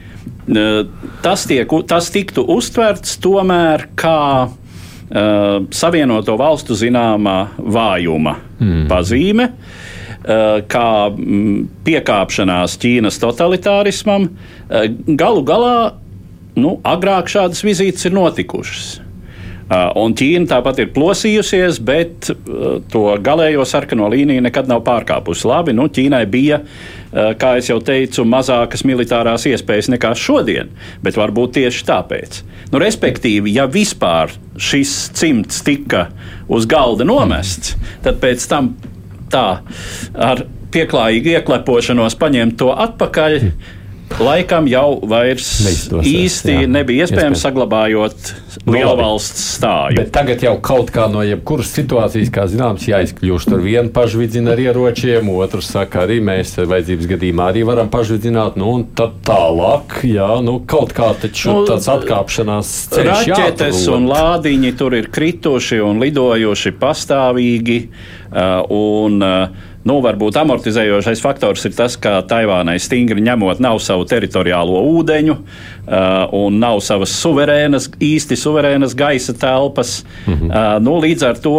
[1.24, 8.86] tas, tiek, tas tiktu uztverts tomēr kā uh, Savienoto valstu zināmā vājuma mm.
[8.90, 9.50] pazīme.
[10.24, 14.86] Uh, kā mm, piekāpšanās Ķīnas totalitārismam, uh,
[15.20, 15.76] galu galā
[16.56, 19.03] nu, agrāk šādas vizītes ir notikušas.
[19.64, 25.46] Uh, un Ķīna tāpat ir plosījusies, bet uh, to galējo sarkano līniju nekad nav pārkāpusi.
[25.48, 30.68] Labi, nu, Ķīnai bija, uh, kā jau teicu, mazākas militārās iespējas nekā šodien,
[31.04, 32.42] bet varbūt tieši tāpēc.
[32.74, 36.10] Nu, respektīvi, ja vispār šis cimds tika
[36.52, 37.72] uz galda nomests,
[38.04, 38.74] tad pēc tam
[39.32, 39.46] tā
[40.12, 43.40] ar pieklājīgu ieklepošanos paņemt to atpakaļ
[44.20, 46.68] laikam jau vairs Neizdosies, īsti jā.
[46.70, 48.30] nebija iespējams, saglabājot
[48.68, 49.98] lielvalsts stāju.
[49.98, 53.50] Bet tagad jau kaut kā no jebkuras situācijas, kā zināms, jāizkļūst.
[53.50, 58.58] Tur viena pašvidzina ar ieročiem, otrs saka, arī mēs vajadzības gadījumā arī varam pašvidzināt.
[58.60, 63.92] Nu, un tad tālāk, jā, nu, kaut kā taču nu, tāds atkāpšanās ceļš Raķetes jāatrod.
[63.98, 67.80] un lādiņi tur ir krituši un lidojuši pastāvīgi.
[68.34, 74.06] Uh, un, uh, Nu, varbūt amortizējošais faktors ir tas, ka Taivānai stingri ņemot nav savu
[74.08, 75.96] teritoriālo ūdeņu uh,
[76.32, 79.98] un nav savas suverēnas, īsti suverēnas gaisa telpas.
[80.24, 80.48] -hmm.
[80.48, 81.58] uh, nu, līdz ar to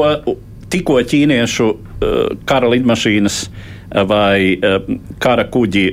[0.74, 1.78] tikko ķīniešu uh,
[2.50, 4.82] kara lidmašīnas uh, vai uh,
[5.22, 5.86] kara kuģi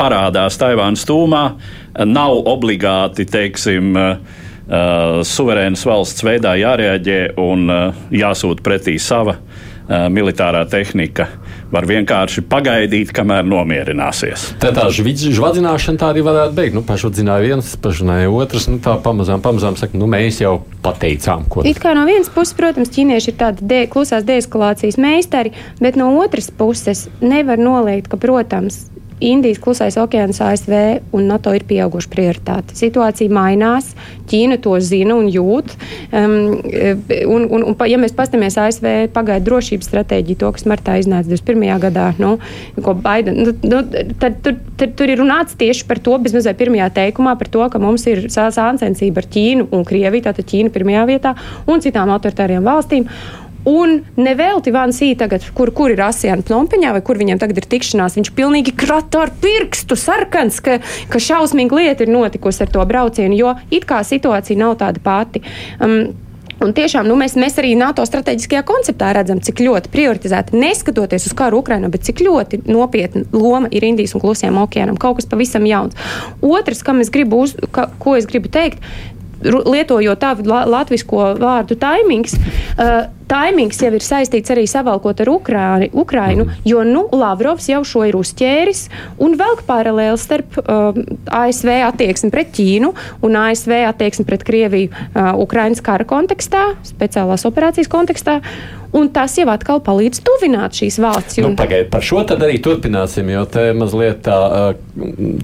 [0.00, 8.02] parādās Taivānas tūmā, uh, nav obligāti, teiksim, uh, uh, suverēnas valsts veidā jārēģē un uh,
[8.08, 9.68] jāsūt pretī sava uh,
[10.12, 11.28] militārā tehnika
[11.72, 14.52] var vienkārši pagaidīt, kamēr nomierināsies.
[14.62, 16.76] Tā tā žvadzināšana tā arī varētu beigt.
[16.76, 18.68] Nu, pašvadzināja viens, pašvadzināja otrs.
[18.72, 21.64] Nu, tā pamazām, pamazām saka, nu, mēs jau pateicām, ko.
[21.68, 26.10] It kā no vienas puses, protams, ķīnieši ir tādi de klusās deeskalācijas meistari, bet no
[26.20, 28.84] otras puses nevar noliegt, ka, protams,
[29.22, 30.72] Indijas klusais okeāns, ASV
[31.14, 32.76] un NATO ir pieauguša prioritāte.
[32.78, 33.92] Situācija mainās,
[34.32, 35.74] Ķīna to zina un jūt.
[36.14, 36.34] Um,
[37.28, 41.66] un, un, un, ja mēs paskatāmies ASV pagaidu drošības stratēģiju, to, kas martā iznāca 21.
[41.82, 42.34] gadā, nu,
[42.82, 43.82] ko Baiden, nu, nu,
[44.22, 47.82] tad, tur, tad tur ir runāts tieši par to, bezmazliet pirmajā teikumā, par to, ka
[47.82, 51.36] mums ir sāncensība ar Ķīnu un Krieviju, tātad Ķīna pirmajā vietā
[51.70, 53.08] un citām autoritāriem valstīm.
[53.68, 58.16] Un nevelti Vansī tagad, kur, kur ir Asiāna Plompiņā, vai kur viņam tagad ir tikšanās,
[58.18, 60.80] viņš pilnīgi krata ar pirkstu sarkans, ka,
[61.12, 65.44] ka šausmīga lieta ir notikusi ar to braucienu, jo it kā situācija nav tāda pati.
[65.78, 66.12] Um,
[66.62, 71.34] Un tiešām nu, mēs, mēs arī NATO strateģiskajā konceptā redzam, cik ļoti prioritizēta, neskatoties uz
[71.34, 75.00] karu Ukrajinā, bet cik ļoti nopietna loma ir Indijas un Klusajam okeānam.
[75.00, 75.98] Kaut kas pavisam jauns.
[76.38, 78.78] Otrs, es gribu uz, ka, ko es gribu teikt,
[79.42, 82.36] lietojot tādu latviešu vārdu taimings.
[82.78, 86.66] Uh, taimings jau ir saistīts arī savalkot ar Ukrāni, Ukrainu, mm.
[86.68, 88.84] jo nu, Lavrovs jau šo ir uzķēris
[89.22, 91.00] un velk paralēli starp uh,
[91.32, 92.92] ASV attieksmi pret Ķīnu
[93.24, 98.40] un ASV attieksmi pret Krieviju uh, Ukrainas kara kontekstā, speciālās operācijas kontekstā.
[98.92, 101.38] Un tas jau atkal palīdz tuvināt šīs valsts.
[101.40, 104.36] Nu, Pagaidiet, par šo tad arī turpināsim, jo te mazliet tā,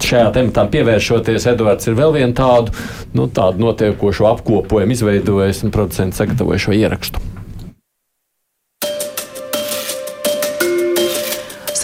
[0.05, 2.77] šajā tematā pievēršoties, Edvards ir vēl vienu tādu,
[3.17, 7.38] nu, tādu notiekošu apkopojumu izveidojis un producents sagatavoja šo ierakstu.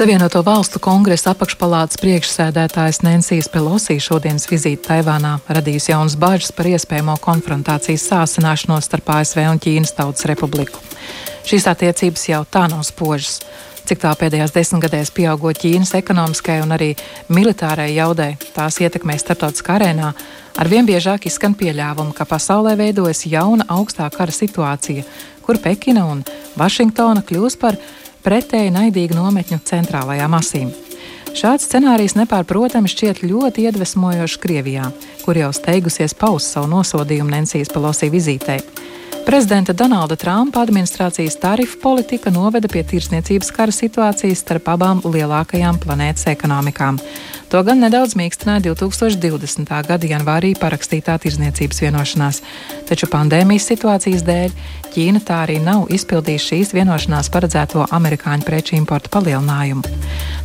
[0.05, 7.15] Savienoto Valstu kongresa apakšpalātas priekšsēdētājs Nensijas Pelosī šodienas vizīte Taivānā radījusi jaunas bažas par iespējamo
[7.25, 10.83] konfrontācijas sāsināšanos starp ASV un Ķīnas Tautas Republiku.
[11.49, 13.39] Šīs attiecības jau tā nav spožas.
[13.89, 16.91] Cik tā pēdējās desmitgadēs pieaugot Ķīnas ekonomiskai un arī
[17.33, 20.13] militārai jaudai, tās ietekmē starptautiskā arēnā,
[20.61, 25.09] arvien biežāk izskan pieļāvumi, ka pasaulē veidojas jauna augstā kara situācija,
[25.49, 26.27] kur Pekina un
[26.61, 27.81] Vašingtona kļūs par
[28.25, 30.73] pretēji naidīgu nometņu centrālajām asīm.
[31.35, 34.91] Šāds scenārijs nepārprotami šķiet ļoti iedvesmojošs Krievijā,
[35.25, 38.61] kur jau steigusies paust savu nosodījumu Nensijas Pelosī vizītei.
[39.25, 46.29] Prezidenta Donalda Trumpa administrācijas tarifu politika noveda pie tirsniecības kara situācijas starp abām lielākajām planētas
[46.35, 47.01] ekonomikām.
[47.55, 49.69] To gan nedaudz mīkstināja 2020.
[49.87, 52.41] gada janvārī parakstītā tirzniecības vienošanās,
[52.89, 54.57] taču pandēmijas situācijas dēļ
[54.91, 59.87] Ķīna tā arī nav izpildījusi šīs vienošanās paredzēto amerikāņu preču importu palielinājumu.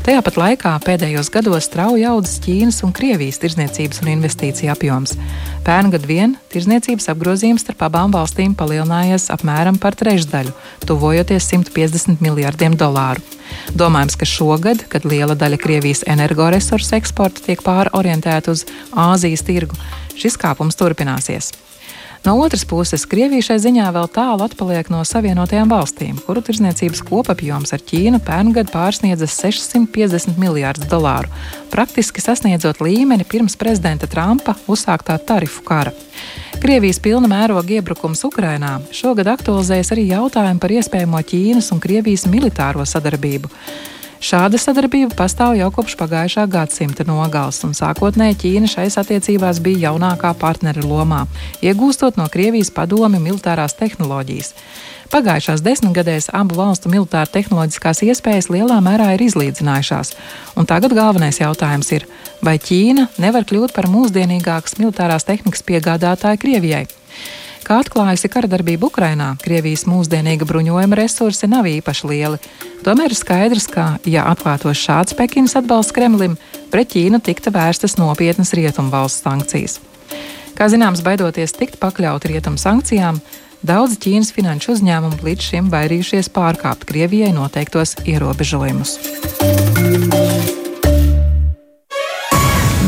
[0.05, 5.17] Tajā pat laikā pēdējos gados strauji audzis Ķīnas un Krievijas tirzniecības un investīciju apjoms.
[5.65, 10.53] Pērngad vien tirzniecības apgrozījums starp abām valstīm palielinājies apmēram par trešdaļu,
[10.85, 13.38] tuvojoties 150 miljardiem dolāru.
[13.77, 19.77] Domājams, ka šogad, kad liela daļa Krievijas energoresursu eksporta tiek pārorientēta uz Āzijas tirgu,
[20.19, 21.53] šis kāpums turpināsies.
[22.25, 27.71] No otras puses, Krievija šai ziņā vēl tālu atpaliek no Savienotajām valstīm, kuru tirzniecības kopapjoms
[27.75, 31.31] ar Ķīnu pērngad pārsniedzas 650 miljārdus dolāru,
[31.71, 35.95] praktiski sasniedzot līmeni pirms prezidenta Trumpa uzsāktā tarifu kara.
[36.59, 42.83] Krievijas pilna mēroga iebrukums Ukrainā šogad aktualizējas arī jautājumu par iespējamo Ķīnas un Krievijas militāro
[42.83, 43.47] sadarbību.
[44.19, 50.33] Šāda sadarbība pastāv jau kopš pagājušā gadsimta nogales, un sākotnēji Ķīna šais attiecībās bija jaunākā
[50.35, 51.21] partnera lomā,
[51.63, 54.51] iegūstot no Krievijas padomi militārās tehnoloģijas.
[55.09, 60.11] Pagājušās desmitgadēs abu valstu militāra tehnoloģiskās iespējas lielā mērā ir izlīdzinājušās,
[60.59, 62.03] un tagad galvenais jautājums ir,
[62.43, 66.89] vai Ķīna nevar kļūt par mūsdienīgākas militārās tehnikas piegādātāju Krievijai.
[67.69, 72.39] Kā atklājusi kara darbība Ukrainā, Krievijas mūsdienīga bruņojuma resursi nav īpaši lieli.
[72.81, 76.33] Tomēr ir skaidrs, ka, ja atklātos šāds Pekinas atbalsts Kremlim,
[76.73, 79.77] pret Ķīnu tikta vērstas nopietnas rietumvalsts sankcijas.
[80.57, 83.21] Kā zināms, baidoties tikt pakļauti rietumu sankcijām,
[83.61, 88.97] daudzi Ķīnas finanšu uzņēmumi līdz šim baidījušies pārkāpt Krievijai noteiktos ierobežojumus.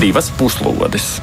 [0.02, 1.20] Divas puslodes!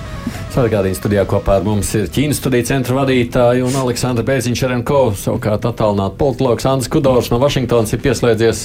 [0.59, 5.69] Atgādījums studijā kopā ar mums ir Ķīnas studiju centra vadītāja un Aleksandra Bēziņš Renko, savukārt
[5.69, 8.65] attālināta politologs Andris Kudors no Vašingtonas ir pieslēdzies.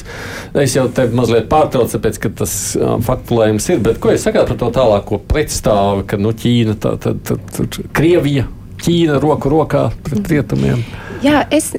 [0.63, 4.49] Es jau te mazliet pārtraucu, tāpēc, ka tas um, faktulējums ir, bet ko jūs sakāt
[4.49, 8.47] par to tālāko pretstāvu, ka nu, Ķīna, tā, tā, tā, tā, Krievija,
[8.82, 10.82] Ķīna roku rokā pret rietumiem?
[11.23, 11.75] Jā, es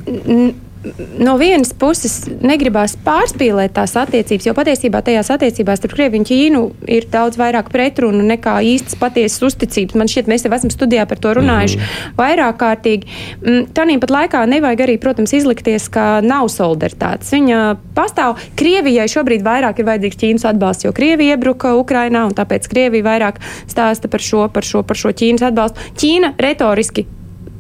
[1.19, 6.63] no vienas puses negribās pārspīlēt tās attiecības, jo patiesībā tajās attiecībās starp Krieviju un Ķīnu
[6.97, 9.97] ir daudz vairāk pretrunu nekā īstas patiesas uzticības.
[9.99, 12.17] Man šķiet, mēs jau esam studijā par to runājuši mm -hmm.
[12.21, 13.07] vairāk kārtīgi.
[13.43, 17.33] Mm, Tāpat laikā nevajag arī, protams, izlikties, ka nav solidaritātes.
[17.33, 18.37] Viņa pastāv.
[18.57, 23.41] Krievijai šobrīd vairāk ir vajadzīgs Ķīnas atbalsts, jo Krievija iebruka Ukrainā, un tāpēc Krievija vairāk
[23.67, 25.81] stāsta par šo, par šo, par šo Ķīnas atbalstu.
[25.97, 27.07] Ķīna retoriski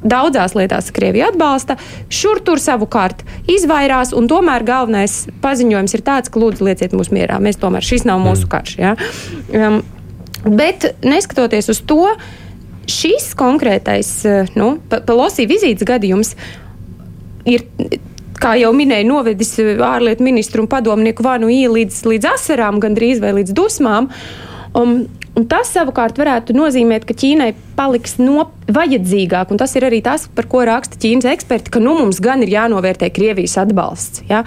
[0.04, 1.76] daudzās lietās Krievija atbalsta,
[2.12, 7.40] šur tur savukārt izvairās, un tomēr galvenais paziņojums ir tāds, ka lūdzu lieciet mūs mierā.
[7.42, 8.76] Mēs tomēr šis nav mūsu karš.
[8.80, 8.94] Ja?
[9.54, 9.80] Um,
[10.44, 12.02] bet neskatoties uz to,
[12.90, 16.34] šis konkrētais uh, nu, Pelosī vizītes gadījums
[17.48, 17.64] ir
[18.40, 23.24] kā jau minēju, novedis uh, ārlietu ministru un padomnieku Vanu Ī līdz, līdz asarām, gandrīz
[23.24, 24.12] vai līdz dusmām.
[24.74, 25.04] Um,
[25.34, 30.28] Un tas savukārt varētu nozīmēt, ka Ķīnai paliks no vajadzīgāk, un tas ir arī tas,
[30.30, 34.22] par ko raksta Ķīnas eksperti, ka nu, mums gan ir jānovērtē Krievijas atbalsts.
[34.30, 34.44] Ja?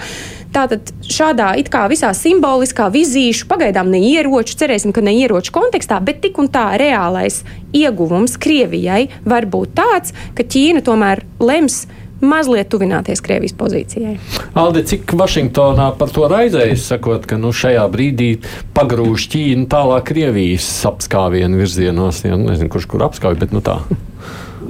[0.56, 6.00] Tātad šādā it kā visā simboliskā vizīšu, pagaidām ne ieroču, cerēsim, ka ne ieroču kontekstā,
[6.08, 7.42] bet tik un tā reālais
[7.76, 11.84] ieguvums Krievijai var būt tāds, ka Ķīna tomēr lems
[12.22, 14.16] mazliet tuvināties Krievijas pozīcijai.
[14.58, 18.30] Alde, cik Vašingtonā par to raizējas, sakot, ka nu, šajā brīdī
[18.78, 22.24] pagrūž Ķīnu tālāk Krievijas apskāvienu virzienos?
[22.26, 23.80] Ja, nezinu, kurš kur apskauj, bet nu tā.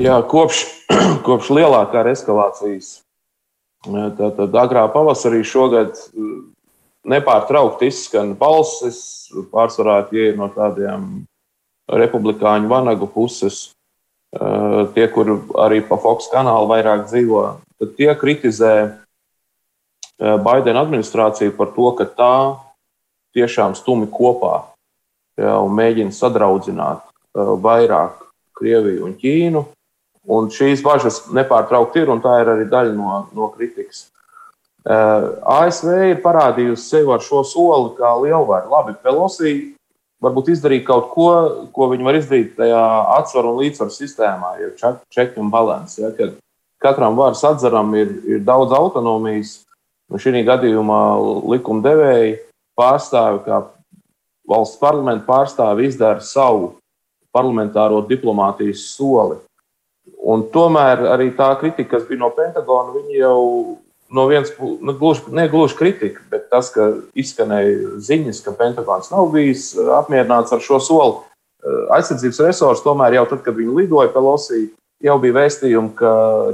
[0.02, 0.66] Jā, kopš,
[1.28, 3.00] kopš lielākā eskalācijas,
[3.88, 5.96] tad agrā pavasarī šogad
[7.08, 9.00] nepārtraukti izskan balsis,
[9.54, 11.24] pārsvarā tie ir no tādiem
[11.88, 13.77] republikāņu vanagu puses Eh,
[14.36, 15.30] tie, kur
[15.64, 17.44] arī pa Fox kanālu vairāk dzīvo,
[17.80, 22.34] tad tie kritizē eh, Baidena administrāciju par to, ka tā
[23.38, 24.68] tiešām stumi kopā
[25.40, 28.24] ja, un mēģina sadraudzināt eh, vairāk
[28.58, 29.64] Krieviju un Ķīnu.
[30.28, 34.10] Un šīs bažas nepārtraukti ir, un tā ir arī daļa no, no kritikas.
[34.88, 38.68] ASV ir parādījusi sevi ar šo soli kā lielvaru.
[38.74, 39.54] Labi, Pelosi
[40.24, 41.30] varbūt izdarīt kaut ko,
[41.74, 42.84] ko viņi var izdarīt tajā
[43.20, 46.00] atsvaru un līdzsvaru sistēmā, jau check and balance.
[46.02, 46.36] Ja, kad
[46.82, 49.60] katram varas atzaram ir, ir daudz autonomijas,
[50.10, 51.02] un šī gadījumā
[51.54, 52.38] likumdevēji
[52.78, 53.64] pārstāvi, kā
[54.48, 56.78] valsts parlamenta pārstāvi, izdara savu
[57.36, 59.42] parlamentāro diplomātijas soli.
[60.28, 63.42] Un tomēr arī tā kritika, kas bija no Pentagona, viņi jau
[64.10, 64.52] no vienas
[65.00, 69.98] puses, nu, ne gluži kritika, bet tas, ka izskanēja ziņas, ka Pentagons nav bijis uh,
[70.00, 71.22] apmierināts ar šo soli.
[71.64, 74.68] Uh, aizsardzības resursi tomēr jau tad, kad viņi lidoja Pelosī,
[75.04, 76.12] jau bija vēstījumi, ka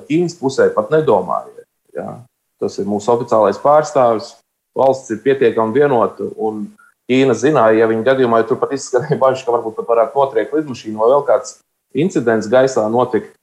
[0.09, 1.67] Ķīnas pusē pat nedomāja.
[1.95, 2.15] Ja?
[2.61, 4.33] Tas ir mūsu oficiālais pārstāvis.
[4.73, 6.65] Valsts ir pietiekami vienota un
[7.11, 10.55] Ķīna zināja, ja viņa gadījumā ja tur pat izskanēja bažas, ka varbūt pat varētu notriekt
[10.55, 11.57] lidmašīnu vai vēl kāds
[11.93, 13.35] incidents gaisā notikt.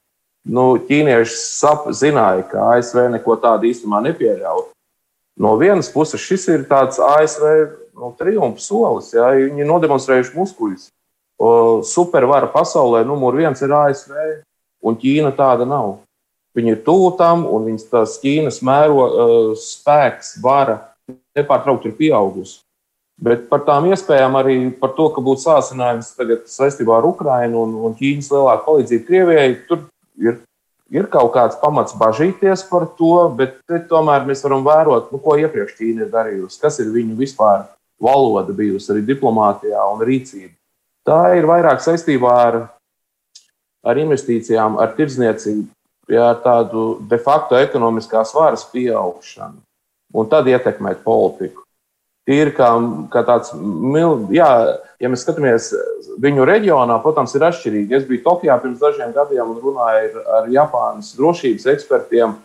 [0.49, 4.63] Nu, ķīnieši sap, zināja, ka ASV neko tādu īstenībā nepieļauj.
[5.41, 7.45] No vienas puses, šis ir tāds ASV
[7.97, 9.11] nu, triumfa solis.
[9.13, 9.29] Ja?
[9.37, 10.89] Viņi nodemonstrējuši muskuļus.
[11.89, 14.17] Supervara pasaulē numur viens ir ASV,
[14.85, 15.99] un Ķīna tāda nav.
[16.57, 20.81] Viņi ir tuvu tam, un viņas tās Ķīnas mēro uh, spēks, vara
[21.37, 22.59] nepārtraukti ir pieaugusi.
[23.21, 27.75] Bet par tām iespējām arī par to, ka būtu sācinājums tagad saistībā ar Ukrajinu un,
[27.87, 29.85] un Ķīnas lielāku palīdzību Krievijai, tur
[30.19, 30.39] ir,
[30.91, 35.77] ir kaut kāds pamats bažīties par to, bet tomēr mēs varam vērot, nu, ko iepriekš
[35.79, 37.67] Ķīna ir darījusi, kas ir viņu vispār
[38.01, 40.53] valoda bijusi arī diplomātijā un rīcība.
[41.07, 42.57] Tā ir vairāk saistībā ar,
[43.85, 45.67] ar investīcijām, ar tirdzniecību,
[46.13, 49.61] ja, ar tādu de facto ekonomiskās varas pieaugšanu
[50.13, 51.60] un tad ietekmēt politiku.
[52.31, 52.69] Tīri kā,
[53.11, 53.51] kā tāds,
[54.31, 54.51] jā,
[55.03, 55.71] ja mēs skatāmies
[56.21, 57.97] viņu reģionā, protams, ir atšķirīgi.
[57.97, 62.39] Es biju Tokijā pirms dažiem gadiem un runāju ar Japānas drošības ekspertiem.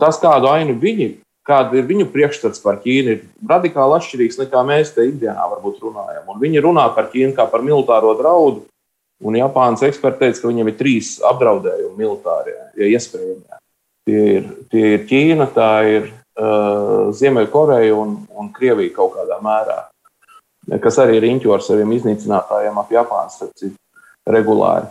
[0.00, 1.08] Tas, kādu ainu viņi,
[1.46, 6.28] kāda ir viņu priekšstats par Ķīnu, ir radikāli atšķirīgs nekā mēs te ikdienā varbūt runājam.
[6.30, 8.64] Un viņi runā par Ķīnu kā par militāro draudu.
[9.22, 13.60] Un Japānas eksperti teica, ka viņiem ir trīs apdraudējumi militārie, ja iespējami.
[14.08, 19.78] Tie ir, tie ir Ķīna, tā ir uh, Ziemeļkoreja un, un Krievija kaut kādā mērā,
[20.82, 23.40] kas arī riņķo ar saviem iznīcinātājiem ap Japānas
[24.28, 24.90] regulāri.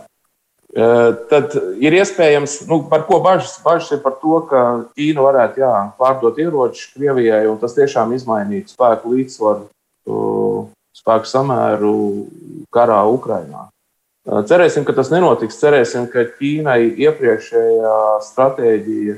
[0.72, 1.52] Uh, tad
[1.84, 4.62] ir iespējams, nu, par ko bažas, bažas ir par to, ka
[4.96, 9.68] Ķīna varētu jā, pārdot ieročus Krievijai, un tas tiešām izmainītu spēku līdzsvaru,
[10.08, 10.62] uh,
[10.96, 11.92] spēku samēru
[12.72, 13.66] karā Ukrajinā.
[14.22, 15.58] Cerēsim, ka tas nenotiks.
[15.58, 17.94] Cerēsim, ka Ķīnai iepriekšējā
[18.28, 19.16] stratēģija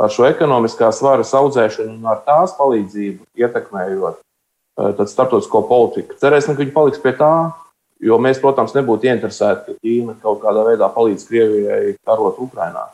[0.00, 6.16] ar šo ekonomiskās varas audzēšanu un ar tās palīdzību ietekmējot eh, starptautisko politiku.
[6.20, 7.32] Cerēsim, ka viņi paliks pie tā,
[8.00, 12.88] jo mēs, protams, nebūtu ieinteresēti, ka Ķīna kaut kādā veidā palīdz Krievijai karot Ukrainā.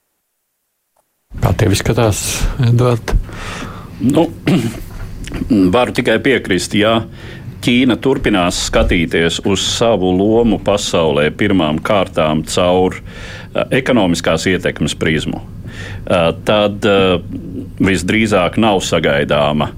[1.43, 2.23] Kā tev izskatās,
[2.65, 3.13] Edvard?
[4.01, 4.27] Nu,
[5.77, 6.99] varu tikai piekrist, jā.
[7.67, 15.41] Ķīna turpinās skatīties uz savu lomu pasaulē pirmām kārtām caur uh, ekonomiskās ietekmes prizmu.
[16.07, 17.17] Uh, tad uh,
[17.83, 19.73] visdrīzāk nav sagaidāma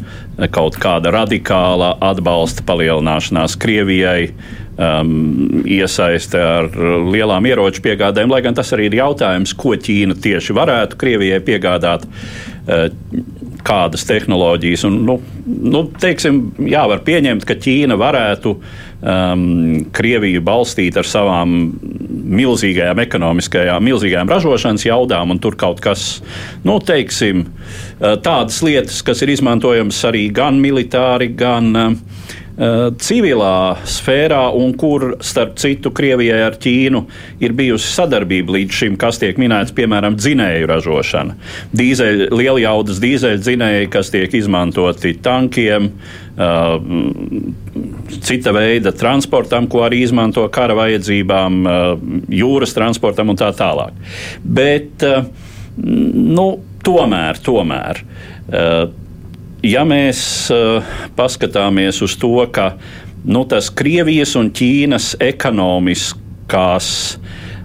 [0.53, 4.29] kaut kāda radikāla atbalsta palielināšanās Krievijai,
[4.77, 6.69] um, iesaiste ar
[7.09, 12.05] lielām ieroču piegādēm, lai gan tas arī ir jautājums, ko Ķīna tieši varētu Krievijai piegādāt.
[12.69, 12.87] Uh,
[13.69, 14.87] kādas tehnoloģijas.
[14.89, 18.55] Un, nu, nu, teiksim, jā, var pieņemt, ka Ķīna varētu
[19.03, 21.55] um, Krieviju balstīt ar savām
[22.29, 26.19] milzīgajām ekonomiskajām, milzīgajām ražošanas jaudām, un tur kaut kas,
[26.67, 31.97] nu, teiksim, uh, tādas lietas, kas ir izmantojamas arī gan militāri, gan uh,
[32.99, 37.05] civilā sfērā, un kur, starp citu, Krievijai ar Ķīnu
[37.45, 41.37] ir bijusi sadarbība līdz šim, kas tiek minēts, piemēram, dzinēju ražošana.
[41.79, 46.27] Dīzeļ, lieljaudas dīzeļu dzinēji, kas tiek izmantoti tankiem, Uh,
[48.23, 51.73] cita veida transportam, ko arī izmanto kara vajadzībām, uh,
[52.31, 53.97] jūras transportam un tā tālāk.
[54.43, 55.27] Bet, uh,
[55.79, 56.49] nu,
[56.87, 58.03] tomēr, tomēr
[59.63, 60.21] ja mēs
[60.55, 60.87] uh,
[61.19, 62.73] paskatāmies uz to, ka
[63.27, 66.91] nu, tas Krievijas un Ķīnas ekonomiskās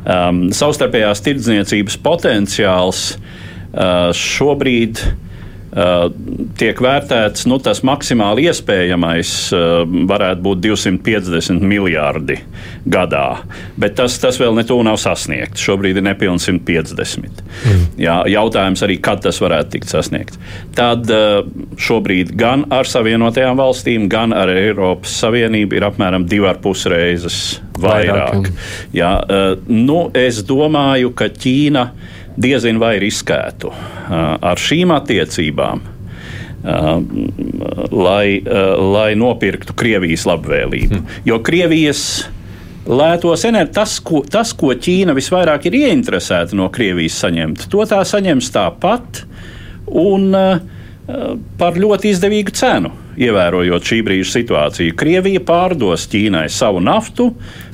[0.03, 5.22] um, savstarpējās tirdzniecības potenciāls uh, šobrīd ir Uh,
[6.59, 12.38] tiek vērtēts nu, tas maksimāli iespējamais, uh, varētu būt 250 miljardi
[12.86, 13.43] gadā.
[13.79, 15.63] Bet tas, tas vēl netuvu nav sasniegts.
[15.63, 17.43] Šobrīd ir nepilnīgi 150.
[17.65, 17.83] Mm.
[18.01, 20.39] Jā, jautājums arī, kad tas varētu tikt sasniegts.
[20.77, 21.41] Tad uh,
[21.81, 27.38] šobrīd gan ar Savienotajām valstīm, gan ar Eiropas Savienību ir apmēram divas ar pus reizes
[27.79, 28.43] vairāk.
[28.43, 28.49] vairāk
[28.93, 29.12] jā,
[29.69, 31.88] nu, es domāju, ka Ķīna
[32.38, 33.72] diezin vai riskētu
[34.41, 35.89] ar šīm attiecībām.
[37.93, 38.28] Lai,
[38.96, 40.96] lai nopirktu Krievijas labvēlību.
[40.96, 41.17] Hmm.
[41.28, 42.04] Jo Krievijas
[42.88, 48.00] lētos enerģijas, tas, ko, tas, ko Ķīna visvairāk ir ieinteresēta no Krievijas saņemt, to tā
[48.08, 49.26] saņems tāpat
[49.91, 50.32] un
[51.60, 52.93] par ļoti izdevīgu cenu.
[53.19, 57.28] Ievērojot šī brīža situāciju, Krievija pārdos Ķīnai savu naftu,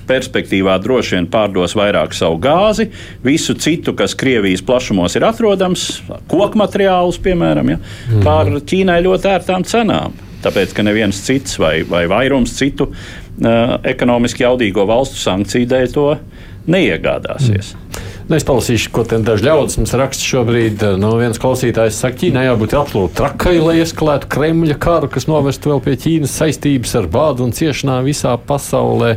[0.09, 2.89] perspektīvā droši vien pārdos vairāk savu gāzi,
[3.25, 5.87] visu citu, kas Krievijas plašumos ir atrodams,
[6.31, 8.25] koku materiālus, piemēram, ja, mm.
[8.25, 10.17] pār Ķīnai ļoti ērtām cenām.
[10.43, 16.07] Tāpēc, ka neviens cits vai, vai vairums citu uh, ekonomiski jaudīgo valstu sankciju dēļ to
[16.69, 17.73] neiegādāsies.
[17.75, 18.07] Mm.
[18.29, 20.83] Nu, es palasīšu, ko daži ļaudis mums raksta šobrīd.
[21.01, 25.81] Nu, viens klausītājs saka, Ķīnai jābūt absolūti trakai, lai eskalētu Kremļa karu, kas novestu vēl
[25.81, 29.15] pie Ķīnas saistības ar bādu un ciešanām visā pasaulē.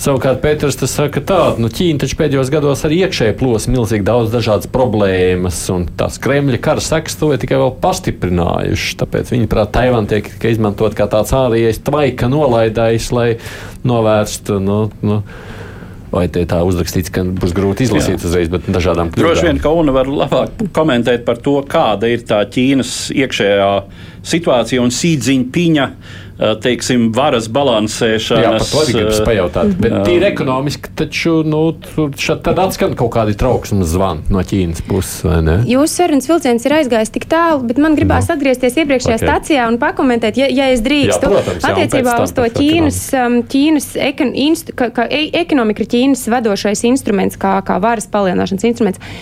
[0.00, 4.72] Savukārt Pēters saka tā, nu Ķīna taču pēdējos gados arī iekšēji plos milzīgi daudz dažādas
[4.72, 9.00] problēmas, un tās Kremļa kara sekas to ir tikai vēl pastiprinājuši.
[9.04, 13.34] Tāpēc viņi prāt, Taivāna tiek izmantot kā tāds ārējais tvaika nolaidājs, lai
[13.84, 14.62] novērstu.
[14.64, 15.26] Nu, nu,
[16.10, 18.24] Vai te tā uzrakstīts, ka būs grūti izlasīt Jā.
[18.26, 19.28] uzreiz, bet dažādām kļūdām?
[19.28, 23.68] Droši vien, ka Una var labāk komentēt par to, kāda ir tā Ķīnas iekšējā
[24.32, 25.86] situācija un sīdziņa piņa
[26.62, 28.44] teiksim, varas balansēšanas.
[28.44, 29.72] Jā, par to arī gribas pajautāt.
[29.80, 31.62] Bet tīri ekonomiski, taču nu,
[32.44, 35.56] tad atskan kaut kādi trauksmes zvani no Ķīnas puses, vai ne?
[35.68, 38.36] Jūsu sarunas vilciens ir aizgājis tik tālu, bet man gribās no.
[38.38, 39.26] atgriezties iepriekšējā okay.
[39.26, 43.40] stacijā un pakomentēt, ja, ja es drīkstu, jā, protams, jā, attiecībā uz to Ķīnas, um,
[43.50, 48.66] Ķīnas ekon, instu, ka, ka e, ekonomika ir Ķīnas vadošais instruments, kā, kā varas palielināšanas
[48.70, 49.12] instruments.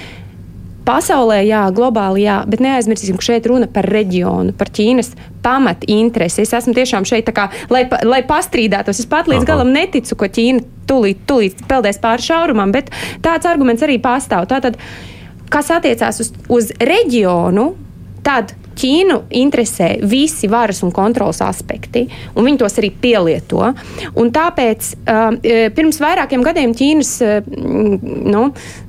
[0.89, 5.11] Pasaulē, jā, globāli, jā, bet neaizmirsīsim, ka šeit runa par reģionu, par Ķīnas
[5.45, 6.47] pamat interesi.
[6.47, 9.03] Es esmu tiešām šeit, kā, lai, lai pastrīdētos.
[9.03, 9.51] Es pat līdz Aha.
[9.51, 12.89] galam neticu, ka Ķīna tūlīt, tūlīt peldēs pāri šaurumam, bet
[13.25, 14.47] tāds arguments arī pastāv.
[14.49, 14.79] Tātad,
[15.53, 17.67] kas attiecās uz, uz reģionu,
[18.25, 23.75] tad Ķīnu interesē visi varas un kontrolas aspekti, un viņi tos arī pielieto.
[24.17, 25.37] Un tāpēc uh,
[25.75, 27.53] pirms vairākiem gadiem Ķīnas uh,
[28.33, 28.47] nu,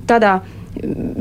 [0.08, 0.38] tādā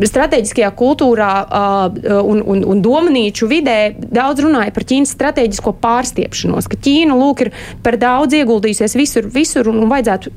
[0.07, 6.79] strateģiskajā kultūrā uh, un, un, un domnīču vidē daudz runāja par Ķīnas strateģisko pārstiepšanos, ka
[6.87, 7.53] Ķīna lūk, ir
[7.85, 10.33] par daudz ieguldījusies visur, visur un, un vajadzētu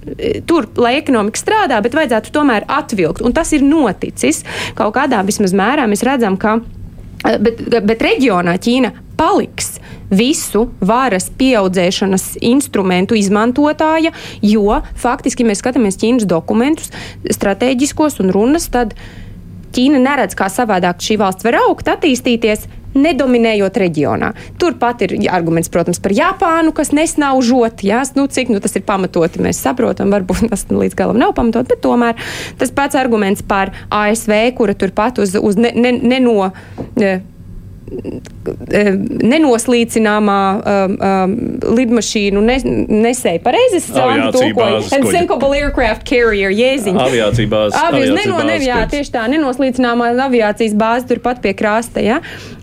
[0.50, 3.24] tur, lai ekonomika strādā, bet vajadzētu tomēr atvilkt.
[3.26, 4.44] Un tas ir noticis
[4.78, 5.88] kaut kādā vismaz mērā.
[5.92, 6.60] Mēs redzam, ka
[7.22, 9.76] bet, bet reģionā Ķīna paliks
[10.12, 14.12] visu varas pieaudzēšanas instrumentu izmantotāja,
[14.44, 16.92] jo faktiski, mēs skatāmies Ķīnas dokumentus,
[17.32, 18.96] strateģiskos un runas, tad
[19.76, 22.68] Ķīna neredz, kā savādāk šī valsts var augt, attīstīties.
[22.92, 24.34] Nedominējot reģionā.
[24.60, 27.86] Turpat ir arguments, protams, par Japānu, kas nesnaužot.
[27.88, 31.72] Jā, nu, cik nu, tas ir pamatoti, mēs saprotam, varbūt tas līdz galam nav pamatot,
[31.72, 32.20] bet tomēr
[32.60, 36.36] tas pats arguments par ASV, kura turpat uz, uz ne, ne, ne no
[37.92, 41.34] nenoslīcināmā um, um,
[41.76, 42.58] lidmašīnu ne,
[43.04, 43.82] nesēja pareizi.
[44.96, 47.08] Unsinkable aircraft carrier, jēziņa.
[47.10, 47.82] Aviācija bāze.
[47.82, 52.04] Aviācija neno, ne, jā, tieši tā, nenoslīcināmā aviācijas bāze turpat pie krasta.
[52.04, 52.22] Ja?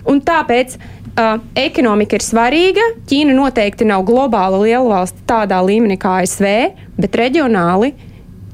[0.09, 2.87] Un tāpēc uh, ekonomika ir svarīga.
[3.11, 6.47] Ķīna noteikti nav globāla lielvalsts tādā līmenī kā ASV,
[6.97, 7.93] bet reģionāli.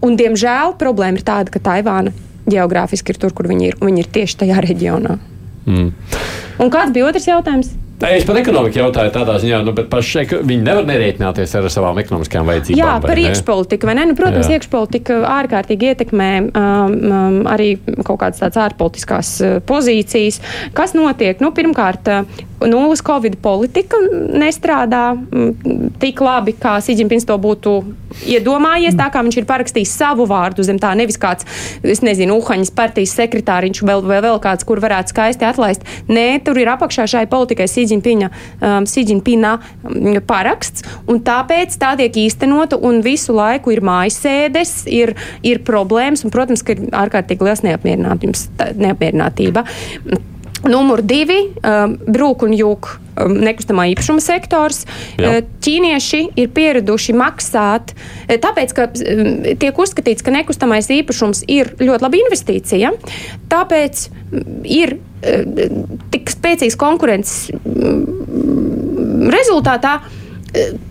[0.04, 2.12] Un, diemžēl problēma ir tāda, ka Taivāna
[2.50, 3.78] geogrāfiski ir tur, kur viņi ir.
[3.80, 5.14] Viņi ir tieši tajā reģionā.
[5.64, 5.94] Mm.
[6.62, 7.74] Un kāds bija otrs jautājums?
[8.04, 12.48] Es par ekonomiku jautāju tādā ziņā, nu, bet paši viņi nevar nerēķināties ar savām ekonomiskajām
[12.50, 12.80] vajadzībām.
[12.80, 14.08] Jā, par iekšpolitiku, vai ne?
[14.10, 14.58] Nu, protams, Jā.
[14.58, 20.40] iekšpolitika ārkārtīgi ietekmē um, um, arī kaut kādas tādas ārpolitiskās uh, pozīcijas.
[20.76, 21.38] Kas notiek?
[21.44, 23.98] Nu, pirmkārt, uh, nulles Covid politika
[24.34, 27.76] nestrādā mm, tik labi, kā Sīdžimpins to būtu
[28.30, 28.96] iedomājies.
[28.98, 31.46] Tā kā viņš ir parakstījis savu vārdu zem tā, nevis kāds,
[31.82, 35.86] es nezinu, Uhaņas partijas sekretāriņš vai vēl, vēl kāds, kur varētu skaisti atlaist.
[36.10, 43.02] Nē, tur ir apakšā šai politikai Sīdžimpina um, paraksts, un tāpēc tā tiek īstenota, un
[43.04, 45.14] visu laiku ir mājasēdes, ir,
[45.46, 49.64] ir problēmas, un, protams, ka ir ārkārtīgi liels neapmierinātība.
[50.64, 52.88] Numur divi um,- brūk un jūk
[53.20, 54.84] um, nekustamā īpašuma sektors.
[55.20, 55.36] Jā.
[55.42, 61.74] Uh, ķīnieši ir pieraduši maksāt, uh, tāpēc, ka um, tiek uzskatīts, ka nekustamais īpašums ir
[61.82, 62.94] ļoti laba investīcija.
[63.52, 64.08] Tāpēc
[64.64, 65.78] ir uh,
[66.14, 67.50] tik spēcīgs konkurences
[69.34, 69.98] rezultātā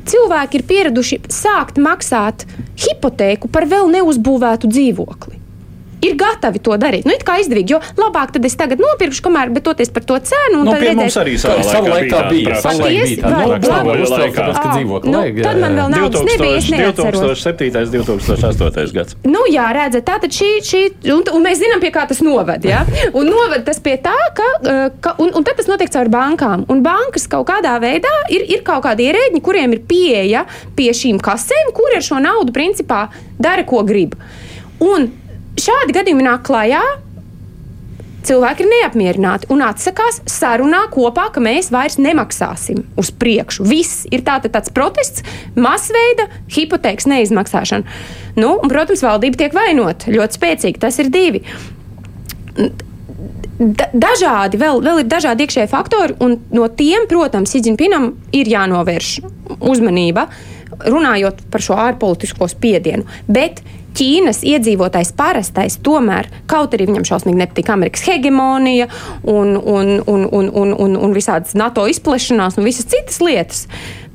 [0.09, 2.43] cilvēki ir pieraduši sākt maksāt
[2.83, 5.32] hipotēku par vēl neuzbūvētu dzīvokli
[6.03, 7.07] ir gatavi to darīt.
[7.07, 10.19] Nu, it kā izdevīgi, jo labāk tad es tagad nopirkšu, kamēr, bet toties par to
[10.29, 10.63] cenu.
[10.65, 12.59] Nu, pie redzēs, mums arī savā laikā bija.
[12.63, 17.43] Savā laikā bija tā, nu, nu, tad man vēl naudas nebija, es neatceros.
[17.43, 17.93] 2007.
[17.93, 18.93] 2008.
[18.95, 19.17] gads.
[19.27, 20.83] Nu, jā, redzat, tātad šī, šī
[21.13, 22.83] un, un mēs zinām, pie kā tas noved, jā.
[23.19, 24.45] Un noved tas pie tā, ka,
[25.03, 26.65] ka un, un tad tas notiek caur bankām.
[26.71, 30.45] Un bankas kaut kādā veidā ir, ir kaut kādi ierēģi, kuriem ir pieeja
[30.77, 33.05] pie šīm kasēm, kuri ar šo naudu principā
[33.41, 34.17] dara, ko grib.
[34.83, 35.11] Un
[35.59, 36.83] šādi gadījumi nāk klajā.
[38.23, 43.65] Cilvēki ir neapmierināti un atsakās sarunā kopā, ka mēs vairs nemaksāsim uz priekšu.
[43.67, 45.25] Viss ir tā, tāds protests,
[45.59, 47.99] masveida hipotēkas neizmaksāšana.
[48.39, 50.79] Nu, un, protams, valdība tiek vainota ļoti spēcīgi.
[50.85, 51.43] Tas ir divi.
[53.59, 59.13] Da, dažādi, vēl, vēl ir dažādi iekšēji faktori, un no tiem, protams, Ziedņpinam ir jānovērš
[59.59, 60.29] uzmanība,
[60.79, 63.05] runājot par šo ārpolitisko spiedienu.
[63.27, 63.61] Bet
[63.93, 68.87] Ķīnas iedzīvotājs parastais tomēr, kaut arī viņam šausmīgi nepatīk Amerikas hegemonija
[69.21, 73.67] un, un, un, un, un, un, un visādas NATO izplešanās un visas citas lietas.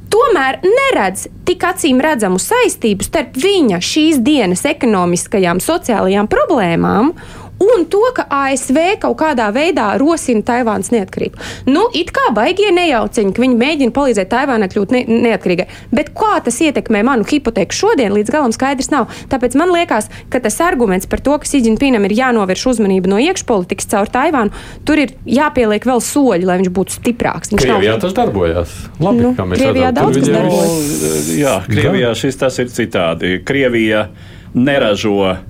[0.08, 7.12] Tomēr neredz tik acīm redzamu saistību starp viņa šīs dienas ekonomiskajām, sociālajām problēmām
[7.58, 11.40] un to, ka ASV kaut kādā veidā rosina Taivānas neatkarību.
[11.70, 15.66] Nu, it kā baigie nejauciņi, ka viņi mēģina palīdzēt Taivānai kļūt ne neatkarīgai.
[15.94, 19.10] Bet kā tas ietekmē manu hipotēku šodien, līdz galam skaidrs nav.
[19.32, 23.90] Tāpēc man liekas, ka tas arguments par to, ka Sīdžinpīnam ir jānovērš uzmanība no iekšpolitikas
[23.90, 24.54] caur Taivānu,
[24.86, 27.52] tur ir jāpieliek vēl soļi, lai viņš būtu stiprāks.
[27.54, 28.02] Viņš Krievijā nav...
[28.06, 28.78] tas darbojās.
[29.02, 31.30] Labi, Nu, kā mēs Krievijā redzam, daudz kas darbojas.
[31.34, 33.32] Jā, Krievijā šis tas ir citādi.
[33.46, 34.06] Krievija
[34.54, 35.40] neražo uh,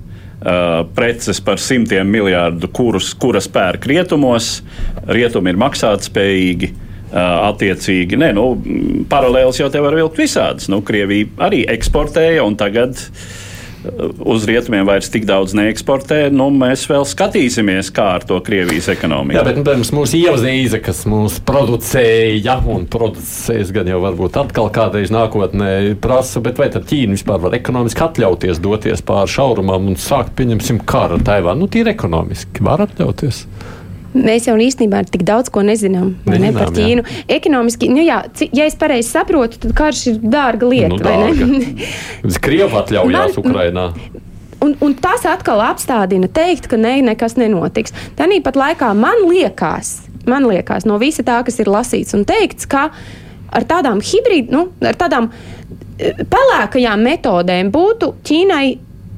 [0.95, 4.59] preces par simtiem miljārdu, kurus, kuras pērk rietumos.
[5.09, 6.74] Rietumi ir maksātspējīgi.
[7.09, 7.16] Uh,
[7.49, 8.43] attiecīgi, nē, nu,
[9.09, 10.66] paralēlis jau te var vilkt visādas.
[10.68, 13.22] Nu, Krievija arī eksportēja, un tagad uh,
[14.18, 16.20] uz rietumiem vairs tik daudz neeksportē.
[16.34, 19.39] Nu, mēs vēl skatīsimies, kā ar to Krievijas ekonomiku.
[19.39, 24.70] Jā, bet, nu, protams, mūsu ievazīze, kas mūs producēja un producēs gan jau varbūt atkal
[24.74, 25.72] kādreiz nākotnē
[26.03, 30.82] prasa, bet vai tad Ķīna vispār var ekonomiski atļauties doties pāri šaurumam un sākt, pieņemsim,
[30.89, 31.64] karu ar Taivānu?
[31.64, 33.45] Nu, tīri ekonomiski var atļauties.
[34.19, 37.05] Mēs jau īstenībā tik daudz ko nezinām, vai ne Nezinām, par Ķīnu.
[37.39, 38.23] Ekonomiski, nu jā,
[38.57, 40.95] ja es pareizi saprotu, tad karš ir dārga lieta.
[40.95, 42.39] Nu, dārga.
[42.47, 43.87] Krievi atļaujās Man- Ukrainā.
[44.64, 47.95] Un, un tas atkal apstādina teikt, ka ne, nekas nenotiks.
[48.19, 49.93] Tāpat laikā man liekas,
[50.27, 52.89] man liekas, no visa tā, kas ir lasīts un teikts, ka
[53.55, 58.66] ar tādām hibrīd, nu, ar tādām eh, pelēkajām metodēm būtu Ķīnai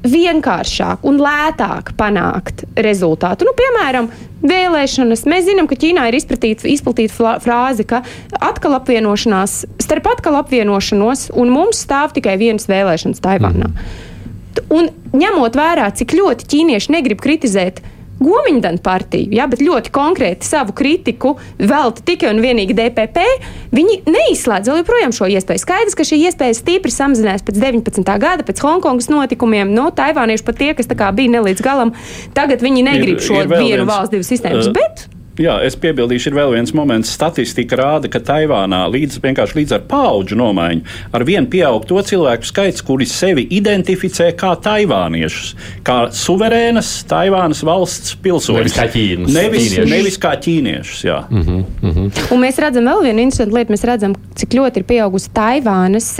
[0.04, 3.48] vienkāršāk un lētāk panākt rezultātu.
[3.48, 4.08] Nu, piemēram,
[4.44, 5.24] vēlēšanas.
[5.28, 8.02] Mēs zinām, ka Ķīnā ir izplatīta, frāze, ka
[8.40, 13.70] atkal apvienošanās, starp atkal apvienošanos un mums stāv tikai vienas vēlēšanas Taivānā.
[14.70, 17.80] Un ņemot vērā, cik ļoti ķīnieši negrib kritizēt
[18.20, 23.22] Gomiņdana partiju, ja, bet ļoti konkrēti savu kritiku velta tikai un vienīgi DPP,
[23.72, 25.62] viņi neizslēdz vēl joprojām šo iespēju.
[25.62, 28.04] Skaidrs, ka šī iespēja stipri samazinās pēc 19.
[28.20, 29.72] gada, pēc Hongkongas notikumiem.
[29.72, 31.94] No taivānieši pat tie, kas bija ne līdz galam,
[32.36, 34.68] tagad viņi negrib Ir- šo ir vienu valsts, divas sistēmas.
[34.68, 35.08] uh, Bet
[35.40, 37.12] Jā, es piebildīšu, ir vēl viens moments.
[37.16, 40.82] Statistika rāda, ka Taivānā līdz, vienkārši līdz ar paudžu nomaiņu
[41.16, 45.54] ar vienu pieaug to cilvēku skaits, kuri sevi identificē kā taivāniešus,
[45.86, 48.60] kā suverēnas Taivānas valsts pilsoņus.
[48.60, 49.90] Nevis kā Ķīnas Nevis, ķīniešus.
[49.94, 51.04] nevis kā ķīniešus.
[51.08, 51.20] Jā.
[51.30, 52.10] Mm -hmm.
[52.34, 53.72] Un mēs redzam vēl vienu interesantu lietu.
[53.72, 56.18] Mēs redzam, cik ļoti ir pieaugusi Taivānas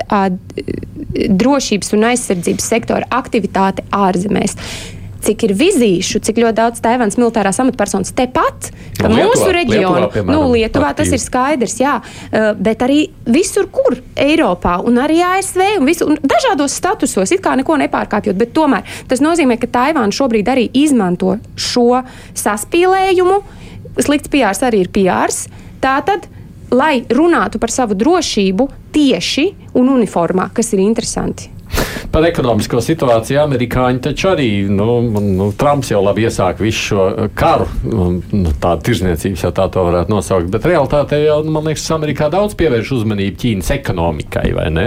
[1.28, 4.56] drošības un aizsardzības sektora aktivitāte ārzemēs.
[5.20, 10.06] Cik ir vizīšu, cik ļoti daudz Taivānas militārās amatpersonas tepat, ka Nu, Lietuvā- mūsu reģionā,
[10.06, 15.20] Lietuvā, nu, Lietuvā tas ir skaidrs, jā, uh, bet arī visur, kur Eiropā un arī
[15.26, 19.66] ASV un, visu, un dažādos statusos, it kā neko nepārkāpjot, bet tomēr tas nozīmē, ka
[19.68, 22.02] Taivāna šobrīd arī izmanto šo
[22.34, 23.42] saspīlējumu.
[24.00, 25.32] Slikts PR arī ir PR.
[25.80, 26.26] Tātad,
[26.70, 31.50] lai runātu par savu drošību tieši un uniformā, kas ir interesanti.
[32.10, 37.06] Par ekonomisko situāciju amerikāņi taču arī, nu, nu Trumps jau labi iesāka visu šo
[37.38, 41.70] karu, un, nu, tādu tirzniecības jau tā to varētu nosaukt, bet realtātē jau, nu, man
[41.70, 44.86] liekas, Amerikā daudz pievērš uzmanību Ķīnas ekonomikai, vai ne?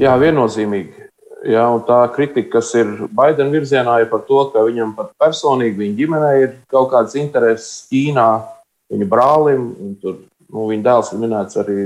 [0.00, 0.96] Jā, viennozīmīgi.
[1.40, 5.96] Un tā kritika, kas ir Baidena virzienā, ir par to, ka viņam pat personīgi, viņa
[5.96, 8.26] ģimenei ir kaut kādas intereses Ķīnā,
[8.92, 10.18] viņa brālim, un tur,
[10.50, 11.78] nu, viņa dēls ir minēts arī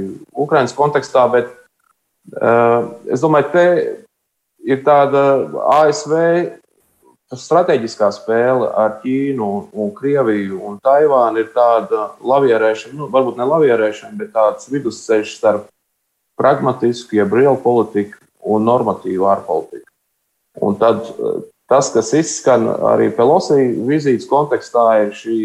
[0.45, 1.53] Ukraiņas kontekstā, bet
[2.35, 3.67] uh, es domāju, te
[4.65, 5.23] ir tāda
[5.79, 6.15] ASV
[7.35, 14.17] strateģiskā spēle ar Ķīnu, un Krieviju un Taivānu ir tāda lavierēšana, nu, varbūt ne lavierēšana,
[14.21, 15.67] bet tāds vidusceļš starp
[16.39, 19.89] pragmatisku, jeb reālu politiku un normatīvu ārpolitiku.
[20.63, 23.59] Un tad eh, tas, kas izskan arī Pelosi
[23.89, 25.39] vizītes kontekstā, ir šī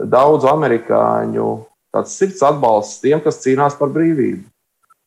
[0.00, 1.48] daudzu amerikāņu
[2.06, 4.44] sirds atbalsts tiem, kas cīnās par brīvību.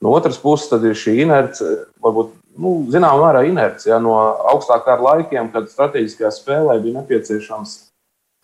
[0.03, 1.63] No otras puses, tad ir šī inerce,
[2.03, 4.15] varbūt nu, zināmā mērā inerce ja, no
[4.53, 7.75] augstākā laikiem, kad strateģiskajā spēlē bija nepieciešams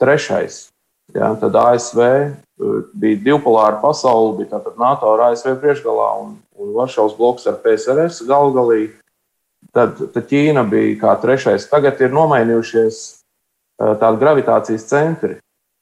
[0.01, 0.67] trešais.
[1.15, 6.73] Ja, tad ASV uh, bija divpolāra pasaule, bija tātad NATO ar ASV priekšgalā un, un
[6.75, 8.91] Varšavas bloks ar PSRS galvgalī.
[9.75, 11.67] Tad, tad Ķīna bija kā trešais.
[11.69, 15.39] Tagad ir nomainījušies uh, tādi gravitācijas centri.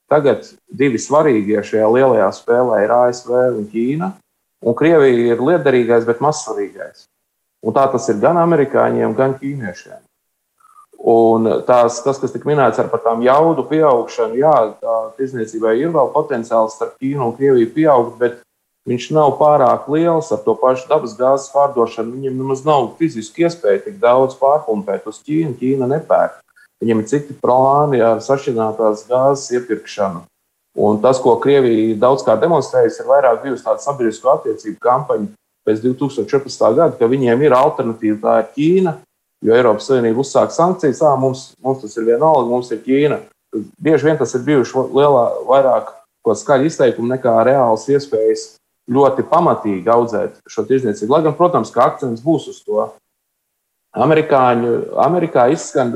[0.08, 4.14] Tagad divi svarīgie šajā lielajā spēlē ir ASV un Ķīna.
[4.68, 7.06] Un Krievija ir liederīgais, bet mazsvarīgais.
[7.68, 10.00] Un tā tas ir gan amerikāņiem, gan ķīniešiem.
[11.08, 16.10] Un tās, tas, kas tika minēts ar tām jaudu pieaugšanu, jā, tā tirdzniecībai ir vēl
[16.14, 18.40] potenciāls starp Ķīnu un Krieviju pieaugt, bet
[18.90, 22.16] viņš nav pārāk liels ar to pašu dabas gāzes pārdošanu.
[22.16, 25.54] Viņam nemaz nav fiziski iespēja tik daudz pārpumpēt uz Ķīnu.
[25.60, 26.40] Ķīna nepērk.
[26.82, 30.24] Viņam ir citi plāni ar sašķidrinātās gāzes iepirkšanu.
[30.78, 35.32] Un tas, ko Krievija daudzkārt demonstrējusi, ir vairāk bijusi tāda sabiedrisko attiecību kampaņa
[35.68, 36.70] pēc 2014.
[36.78, 38.96] gada, ka viņiem ir alternatīva, tā ir Ķīna.
[39.46, 43.20] Jo Eiropas Savienība uzsāka sankcijas, ah, mums, mums tas ir vienalga, mums ir Ķīna.
[43.82, 45.94] Bieži vien tas ir bijuši lielā, vairāk
[46.28, 48.58] skaļi izteikumi nekā reāls iespējas
[48.92, 51.12] ļoti pamatīgi audzēt šo tirdzniecību.
[51.14, 52.88] Lai gan, protams, ka akcents būs uz to.
[53.98, 55.94] Amerikāņu, Amerikā izskan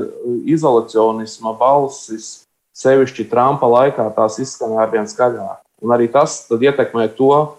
[0.48, 2.44] izolacionisma balsis,
[2.76, 5.60] sevišķi Trumpa laikā tās izskanēja arvien skaļāk.
[5.82, 7.58] Un arī tas ietekmē to,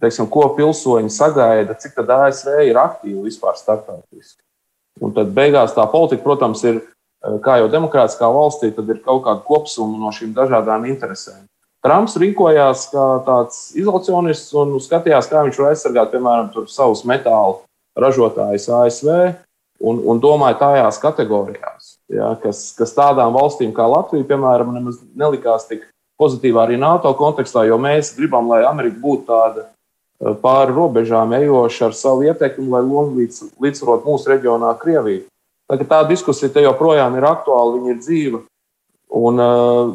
[0.00, 4.40] teiksim, ko pilsoņi sagaida, cik tad ASV ir aktīvi vispār starptautiski.
[5.02, 6.82] Un tad beigās tā politika, protams, ir,
[7.44, 11.44] kā jau demokrātiskā valstī, tad ir kaut kāda kopsuma no šīm dažādām interesēm.
[11.82, 17.58] Trumps rīkojās kā tāds izolacionists un skatījās, kā viņš var aizsargāt, piemēram, savus metālu
[17.98, 19.08] ražotājus ASV
[19.82, 25.66] un, un domāja tajās kategorijās, ja, kas, kas tādām valstīm kā Latvija, piemēram, nemaz nelikās
[25.70, 25.88] tik
[26.22, 29.70] pozitīvā arī NATO kontekstā, jo mēs gribam, lai Amerika būtu tāda eh,
[30.42, 35.26] pāri robežām ejoša ar savu ietekmi, lai līdz, līdzsvarot mūsu reģionā Krieviju.
[35.70, 38.42] Tā, tā diskusija te joprojām ir aktuāla, viņa ir dzīva.
[39.22, 39.92] Un, uh,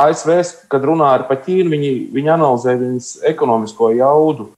[0.00, 0.32] ASV,
[0.70, 4.50] kad runā par Ķīnu, viņi, viņi analizē viņas ekonomisko jaudu.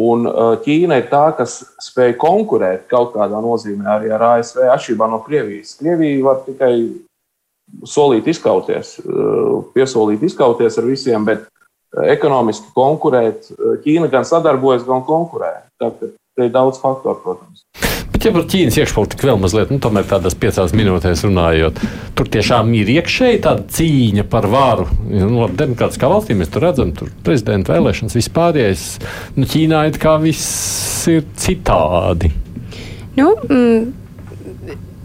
[0.00, 5.08] Un uh, Ķīna ir tā, kas spēj konkurēt kaut kādā nozīmē arī ar ASV, atšķirībā
[5.10, 5.74] no Krievijas.
[5.80, 6.74] Krievija var tikai
[7.86, 11.49] solīt izkauties, uh, piesolīt izkauties ar visiem, bet
[12.10, 13.50] ekonomiski konkurēt.
[13.84, 15.54] Ķīna gan sadarbojas, gan konkurē.
[15.80, 17.64] Tātad te ir daudz faktoru, protams.
[18.10, 21.78] Bet, ja par Ķīnas iekšpolitiku vēl mazliet, nu, tomēr tādās piecās minūtēs runājot,
[22.18, 24.88] tur tiešām ir iekšēji tāda cīņa par varu.
[25.08, 28.84] Nu, Demokrātiskā valstī mēs tur redzam, tur prezidenta vēlēšanas vispārējais.
[29.38, 32.32] Nu, Ķīnā it kā viss ir citādi.
[33.16, 33.99] Nu, mm,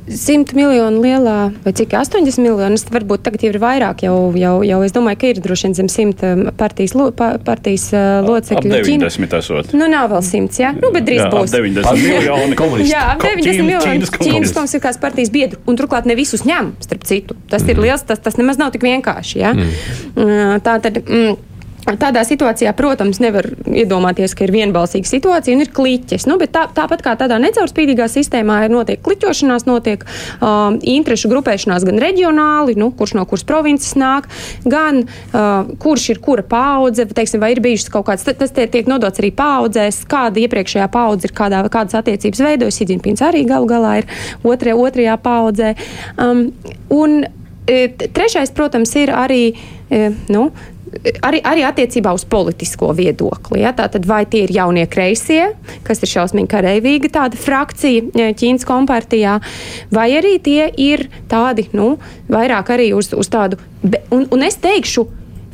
[0.06, 4.04] 100 miljonu lielā, vai cik 80 miljonus, varbūt tagad jau ir vairāk.
[4.06, 7.32] Jau, jau, jau es domāju, ka ir droši vien zem 100 um, partijas, lo, pa,
[7.42, 8.70] partijas uh, locekļu.
[8.70, 9.74] Ap 90 esot.
[9.74, 11.56] Nu, nav vēl 100, jā, nu, bet drīz jā, būs.
[11.56, 12.94] 90 miljoni komunisti.
[12.94, 15.64] Jā, 90 Ķīnas, miljoni Ķīnas komunistiskās partijas biedru.
[15.66, 17.40] Un turklāt ne visus ņem, starp citu.
[17.50, 17.74] Tas mm.
[17.74, 19.42] ir liels, tas, tas nemaz nav tik vienkārši.
[19.42, 19.58] Ja?
[19.58, 19.76] Mm.
[20.14, 21.02] Uh, tā tad.
[21.02, 21.42] Mm,
[21.86, 26.26] Tādā situācijā, protams, nevar iedomāties, ka ir vienbalsīga situācija un ir kliķis.
[26.26, 30.02] Nu, tā, tāpat kā tādā necaurspīdīgā sistēmā ir notiek kliķošanās, notiek
[30.40, 34.32] um, interešu grupēšanās gan reģionāli, nu, kurš no kuras provinces nāk,
[34.66, 39.22] gan uh, kurš ir kura paudze, teiksim, vai ir bijušas kaut kāds, tas tiek nodots
[39.22, 42.82] arī paudzēs, kāda iepriekšējā paudze ir, kādā, kādas attiecības veidojas.
[42.82, 44.10] Sidzinpins arī galu galā ir
[44.42, 45.76] otrajā, otrajā paudzē.
[46.18, 46.48] Um,
[46.90, 47.22] un,
[47.70, 50.50] e, Trešais, protams, ir arī e, nu,
[51.26, 53.62] arī, arī attiecībā uz politisko viedokli.
[53.64, 53.74] Ja?
[53.76, 55.52] Tātad, vai tie ir jaunie kreisie,
[55.88, 59.38] kas ir šausmīgi kareivīga tāda frakcija e, Ķīnas kompartijā,
[59.96, 61.96] vai arī tie ir tādi, nu,
[62.32, 63.60] vairāk arī uz, uz tādu,
[64.14, 65.08] un, un es teikšu,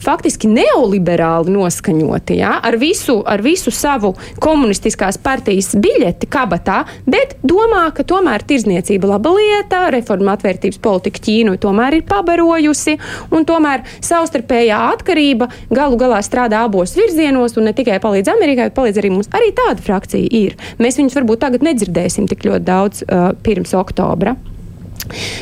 [0.04, 7.88] faktiski neoliberāli noskaņoti, ja, ar, visu, ar visu savu komunistiskās partijas biļeti kabatā, bet domā,
[7.95, 12.97] ka tomēr tirzniecība laba lieta, reforma atvērtības politika Ķīnu tomēr ir pabarojusi,
[13.32, 18.78] un tomēr savstarpējā atkarība galu galā strādā abos virzienos, un ne tikai palīdz Amerikai, bet
[18.78, 19.32] palīdz arī mums.
[19.38, 20.58] Arī tāda frakcija ir.
[20.82, 24.36] Mēs viņus varbūt tagad nedzirdēsim tik ļoti daudz uh, pirms oktobra.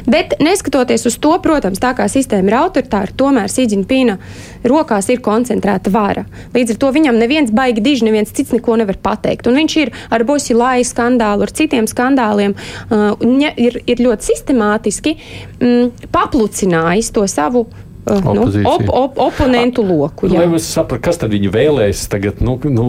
[0.09, 4.17] Bet neskatoties uz to, protams, tā kā sistēma ir autoritāra, tomēr Sīdžina
[4.63, 6.26] rokās ir koncentrēta vara.
[6.53, 9.47] Līdz ar to viņam neviens baigi diži, neviens cits neko nevar pateikt.
[9.47, 12.55] Un viņš ir ar Bosi Lai skandālu, ar citiem skandāliem,
[12.89, 13.13] uh,
[13.55, 15.15] ir, ir ļoti sistemātiski
[15.59, 17.67] mm, paplucinājis to savu
[18.10, 20.30] nu, op, op, oponentu loku.
[20.30, 20.43] Jā.
[20.43, 22.88] Lai es sapratu, kas tad viņu vēlēs tagad, nu, nu,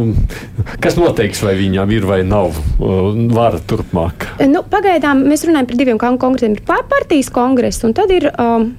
[0.83, 4.31] kas noteiks, vai viņam ir vai nav uh, vara turpmāk?
[4.51, 6.57] Nu, pagaidām mēs runājam par diviem kongresiem.
[6.59, 8.31] Ir partijas kongress un tad ir.
[8.41, 8.73] Um,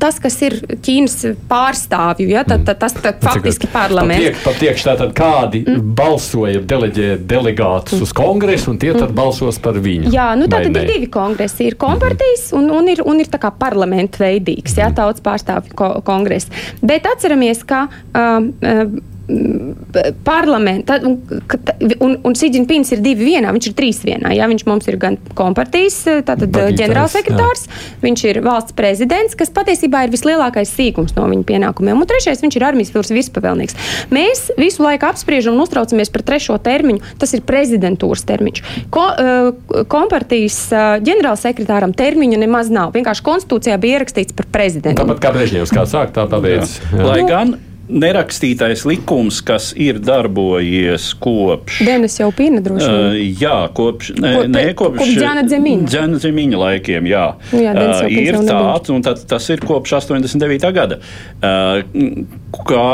[0.00, 1.16] tas, kas ir Ķīnas
[1.50, 4.42] pārstāvju, ja, tad, tad, tas tad, faktiski parlaments.
[4.44, 5.94] Patiekš tātad kādi mm.
[5.98, 8.06] balsoja deleģē delegātus mm.
[8.06, 9.16] uz kongresu, un tie tad mm.
[9.18, 10.12] balsos par viņu.
[10.14, 11.68] Jā, nu tā tad ir divi kongresi.
[11.70, 14.98] Ir kompartijas un, un ir, un ir tā kā parlamenta veidīgs, ja, mm.
[15.00, 16.52] tautas pārstāvju ko, kongress.
[16.84, 17.86] Bet atceramies, ka.
[18.12, 19.02] Um, um,
[20.24, 21.16] parlamenta, un,
[22.04, 24.34] un, un Sīdžins ir divi vienā, viņš ir trīs vienā.
[24.36, 25.96] Jā, viņš mums ir gan kompartijas
[26.26, 27.64] ģenerālsekretārs,
[28.04, 31.96] viņš ir valsts prezidents, kas patiesībā ir vislielākais sīkums no viņa pienākumiem.
[31.96, 33.80] Un trešais, viņš ir armijas pilsētas virspavēlnieks.
[34.12, 37.14] Mēs visu laiku apspriežam un uztraucamies par trešo termiņu.
[37.20, 38.64] Tas ir prezidentūras termiņš.
[38.92, 39.06] Ko,
[39.88, 40.60] kompartijas
[41.04, 42.92] ģenerālsekretāram termiņu nemaz nav.
[42.96, 45.00] Vienkārši konstitūcijā bija ierakstīts par prezidentu.
[45.00, 46.80] Tāpat kā Brežņevs kā sāk, tā pabeigts.
[46.92, 47.56] Lai gan
[47.88, 51.80] nerakstītais likums, kas ir darbojies kopš.
[51.86, 53.10] Denis jau pina droši vien.
[53.10, 55.88] Uh, jā, kopš, ne, Ko- ne, pe- kopš kopš Džana Dzemiņa.
[55.92, 57.26] Džana Dzemiņa laikiem, jā.
[57.52, 60.72] Nu jā, uh, ir tāds, un tad, tas ir kopš 89.
[60.74, 61.00] gada.
[61.42, 61.82] Uh,
[62.64, 62.88] kā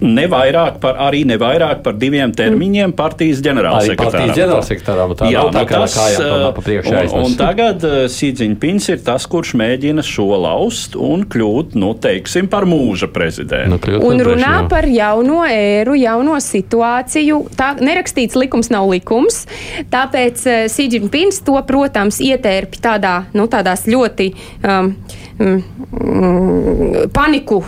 [0.00, 4.12] ne vairāk par, arī ne vairāk par diviem termiņiem partijas ģenerālsekretāram.
[4.12, 5.14] partijas ģenerālsekretāram.
[5.18, 7.26] Tā Jā, nav tā nu kā tas, kājām pa- uh, pa priekšu un, aiznes.
[7.26, 12.66] un tagad uh, Sīdziņpins ir tas, kurš mēģina šo laust un kļūt, nu, teiksim, par
[12.70, 13.70] mūža prezidentu.
[13.74, 14.68] Nu, kļūt Un runā jā.
[14.70, 17.40] par jauno ēru, jauno situāciju.
[17.58, 19.46] Tā nerakstīts likums nav likums.
[19.90, 24.30] Tāpēc Sīdžins to, protams, ietērpi tādā, nu, tādās ļoti
[24.64, 24.92] um,
[27.14, 27.60] paniku,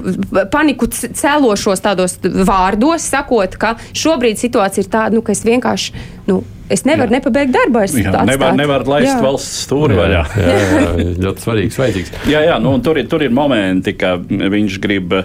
[0.53, 5.93] paniku c- cēlošos tādos vārdos, sakot, ka šobrīd situācija ir tāda, nu, ka es vienkārši.
[6.31, 7.81] Nu, Es nevaru nepabeigt darbu.
[7.83, 9.17] es Jā, nevar, nevar laist Jā.
[9.25, 10.21] valsts stūri vaļā.
[10.39, 12.13] Jā, jā, jā, ļoti svarīgs, vajadzīgs.
[12.31, 15.25] Jā, jā nu, tur, ir, tur ir momenti, ka viņš grib uh,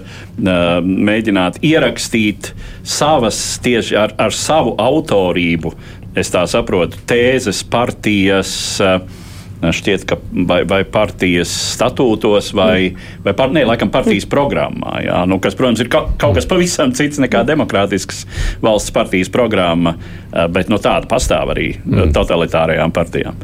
[0.82, 2.50] mēģināt ierakstīt
[2.82, 5.76] savas tieši ar, ar savu autorību.
[6.18, 8.56] Es tā saprotu, tēzes partijas.
[8.82, 9.06] Uh,
[9.74, 12.96] Šķiet, ka vai, vai partijas statūtos, vai,
[13.26, 16.94] vai par, ne, laikam partijas programmā, jā, nu, kas, protams, ir ka, kaut kas pavisam
[16.96, 18.26] cits nekā demokrātisks
[18.66, 22.14] valsts partijas programma, eh, bet nu, tāda pastāv arī mm.
[22.16, 23.40] totalitārajām partijām.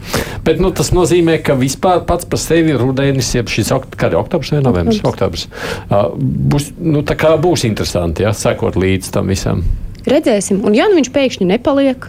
[0.46, 4.64] Bet nu, tas nozīmē, ka vispār pats par sevi rudenis, jeb šis okt, oktobrs vai
[4.66, 5.48] novembris, oktobrs,
[5.90, 9.64] uh, būs, nu, tā kā būs interesanti, ja, sekot līdz tam visam.
[10.08, 10.64] Redzēsim.
[10.66, 12.08] Un ja nu viņš pēkšņi nepaliek,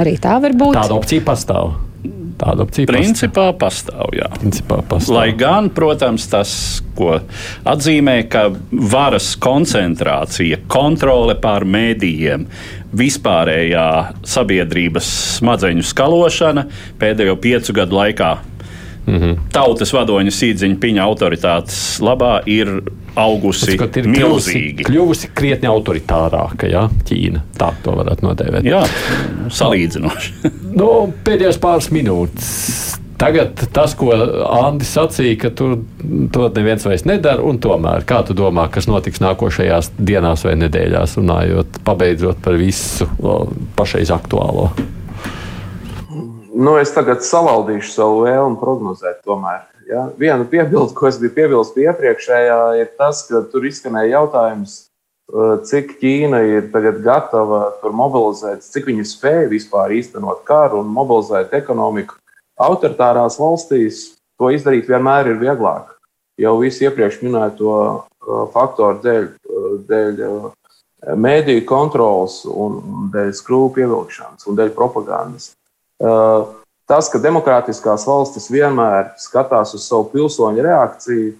[0.00, 0.74] arī tā var būt.
[0.78, 1.76] Tāda opcija pastāv.
[2.38, 4.28] Tāda opcija Principā pastāv, jā.
[4.38, 5.16] Principā pastāv.
[5.16, 6.52] Lai gan, protams, tas,
[6.98, 7.16] ko
[7.66, 12.46] atzīmē, ka varas koncentrācija, kontrole pār mēdījiem,
[12.98, 13.88] vispārējā
[14.26, 15.08] sabiedrības
[15.38, 16.68] smadzeņu skalošana
[17.00, 18.30] pēdējo piecu gadu laikā.
[19.08, 19.18] Mm.
[19.18, 19.36] -hmm.
[19.52, 22.70] Tautas vadoņa sīdziņa piņa autoritātes labā ir
[23.18, 24.86] augusi Skot, ir kļuvusi, milzīgi.
[24.88, 27.42] kļuvusi krietni autoritārāka, ja Ķīna.
[27.58, 28.68] Tā to varētu nodēvēt.
[28.68, 28.84] Jā,
[29.58, 30.54] salīdzinoši.
[30.78, 32.48] Nu, pēdējās pāris minūtes.
[33.18, 35.72] Tagad tas, ko Andris sacīja, ka tur
[36.30, 41.16] to neviens vairs nedara, un tomēr, kā tu domā, kas notiks nākošajās dienās vai nedēļās,
[41.18, 43.08] runājot, pabeidzot par visu
[43.80, 44.68] pašreiz aktuālo?
[46.58, 49.20] Nu, es tagad savaldīšu savu vēlmu prognozēt.
[49.26, 49.66] Tomēr.
[49.88, 50.10] Ja?
[50.20, 54.74] Viena piebilde, ko es biju piebilst pie iepriekšējā, ir tas, ka tur izskanēja jautājums,
[55.32, 60.92] eh, cik Ķīna ir tagad gatava tur mobilizēt, cik viņi spēj vispār īstenot karu un
[60.92, 62.18] mobilizēt ekonomiku.
[62.60, 65.94] Autoritārās valstīs to izdarīt vienmēr ir vieglāk.
[66.38, 70.22] Jau visu iepriekš minēto eh, faktoru dēļ, eh, dēļ
[71.16, 75.54] mēdīju kontrols un dēļ skrūvu pievilkšanas un dēļ propagandas.
[76.88, 81.34] Tas, ka demokrātiskās valstis vienmēr skatās uz savu pilsoņu reakciju,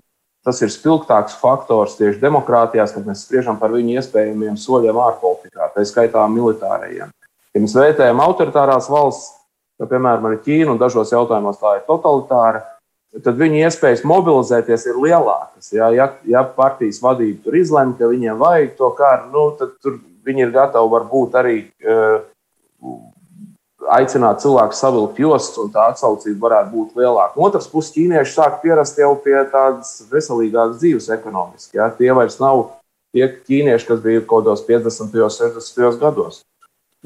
[0.45, 5.87] tas ir spilgtāks faktors tieši demokrātijās, kad mēs spriežam par viņu iespējamiem soļiem ārpolitikā, tā
[5.89, 7.09] skaitā militārajiem.
[7.57, 9.33] Ja mēs vērtējam autoritārās valsts,
[9.81, 12.63] kā piemēram ar Ķīnu, un dažos jautājumos tā ir totalitāra,
[13.25, 15.73] tad viņu iespējas mobilizēties ir lielākas.
[15.73, 19.97] Ja, ja, ja partijas vadība tur izlemj, ka viņiem vajag to karu, nu, tad
[20.29, 22.21] viņi ir gatavi varbūt arī uh,
[23.95, 27.37] aicināt cilvēku savilkt jostas, un tā atsaucība varētu būt lielāka.
[27.37, 31.79] No otras puses, ķīnieši sāk pierast jau pie tādas veselīgākas dzīves ekonomiski.
[31.81, 31.89] Ja?
[31.95, 32.67] Tie vairs nav
[33.17, 35.09] tie ķīnieši, kas bija kaut kādos 50.
[35.09, 36.01] un 60.
[36.03, 36.43] gados.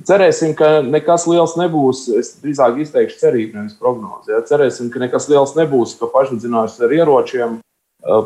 [0.08, 2.06] Cerēsim, ka nekas liels nebūs.
[2.16, 4.32] Es drīzāk izteikšu cerību, nevis prognozi.
[4.32, 4.40] Ja?
[4.48, 7.58] Cerēsim, ka nekas liels nebūs, ka pašvadzinās ar ieročiem,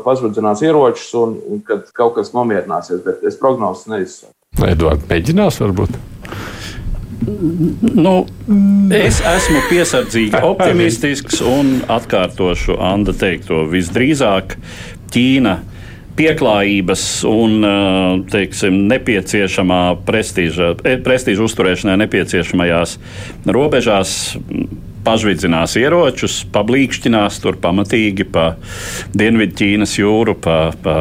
[0.05, 3.03] pašvadzinās ieročus un, un kad kaut kas nomierināsies.
[3.05, 4.33] Bet es prognozes neizsaku.
[4.65, 5.99] Edvards mēģinās varbūt.
[7.25, 8.13] Nu,
[8.93, 13.63] es esmu piesardzīgi optimistisks un atkārtošu Anna teikto.
[13.71, 14.57] Visdrīzāk
[15.13, 15.57] Ķīna
[16.17, 17.65] pieklājības un
[18.31, 20.73] teiksim, nepieciešamā prestiža,
[21.05, 22.97] prestiža uzturēšanai nepieciešamajās
[23.45, 24.15] robežās
[25.07, 28.49] pašvidzinās ieročus, pablīkšķinās tur pamatīgi pa
[29.17, 30.95] Dienvidķīnas jūru, pa, pa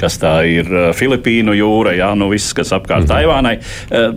[0.00, 3.12] kas tā ir Filipīnu jūra, jā, nu viss, kas apkārt -hmm.
[3.14, 3.54] Taivānai.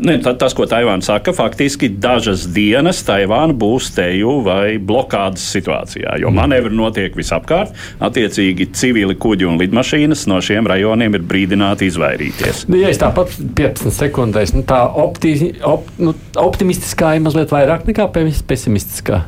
[0.05, 6.31] Ne, tas, ko Taivāna saka, faktiski dažas dienas Taivāna būs teju vai blokādas situācijā, jo
[6.31, 7.73] manevri notiek visapkārt.
[7.99, 12.65] Attiecīgi civili kuģi un lidmašīnas no šiem rajoniem ir brīdināti izvairīties.
[12.67, 17.87] Nu, ja es tāpat 15 sekundēs, nu, tā opti, op, nu, optimistiskā ir mazliet vairāk
[17.89, 18.09] nekā
[18.67, 19.23] pesimistiskā.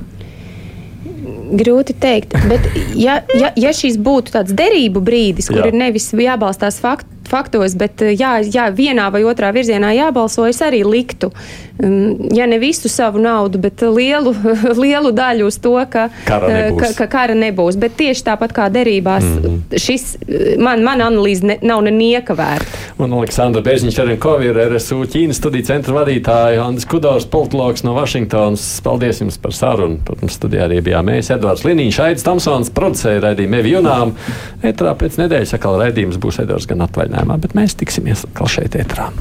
[1.50, 2.66] Grūti pateikt, bet
[3.00, 5.70] ja, ja, ja šis būtu tāds derību brīdis, kur Jā.
[5.72, 10.82] Ir nevis jābalstās fakt, faktos, bet jā, jā, vienā vai otrā virzienā jābalso, es arī
[10.88, 11.32] liktu,
[11.80, 14.34] mm, ja ne visu savu naudu, bet lielu,
[14.84, 16.82] lielu daļu uz to, ka kara nebūs.
[16.82, 17.80] Ka, ka kara nebūs.
[17.80, 19.80] Bet tieši tāpat kā derībās, mm -hmm.
[19.86, 20.18] šis
[20.58, 22.86] man, man analīze ne, nav nenieka vērta.
[23.00, 27.94] Un Aleksandra Bežņš arī Kovi ir RSU Ķīnas studiju centra vadītāja, Andris Kudors, politologs no
[27.94, 28.82] Vašingtonas.
[28.84, 30.00] Paldies jums par sarunu.
[30.06, 34.16] Protams, studijā arī bijām mēs, Edvards Liniņš, Aidis Tamsons, producēja raidījumu Evi Junām.
[34.64, 36.84] Etrā pēc nedēļas atkal raidījums būs Edvards gan
[37.20, 39.12] atvaļinājumā, bet mēs tiksimies atkal šeit etrā.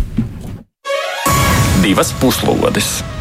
[1.83, 3.18] Divas puslodes!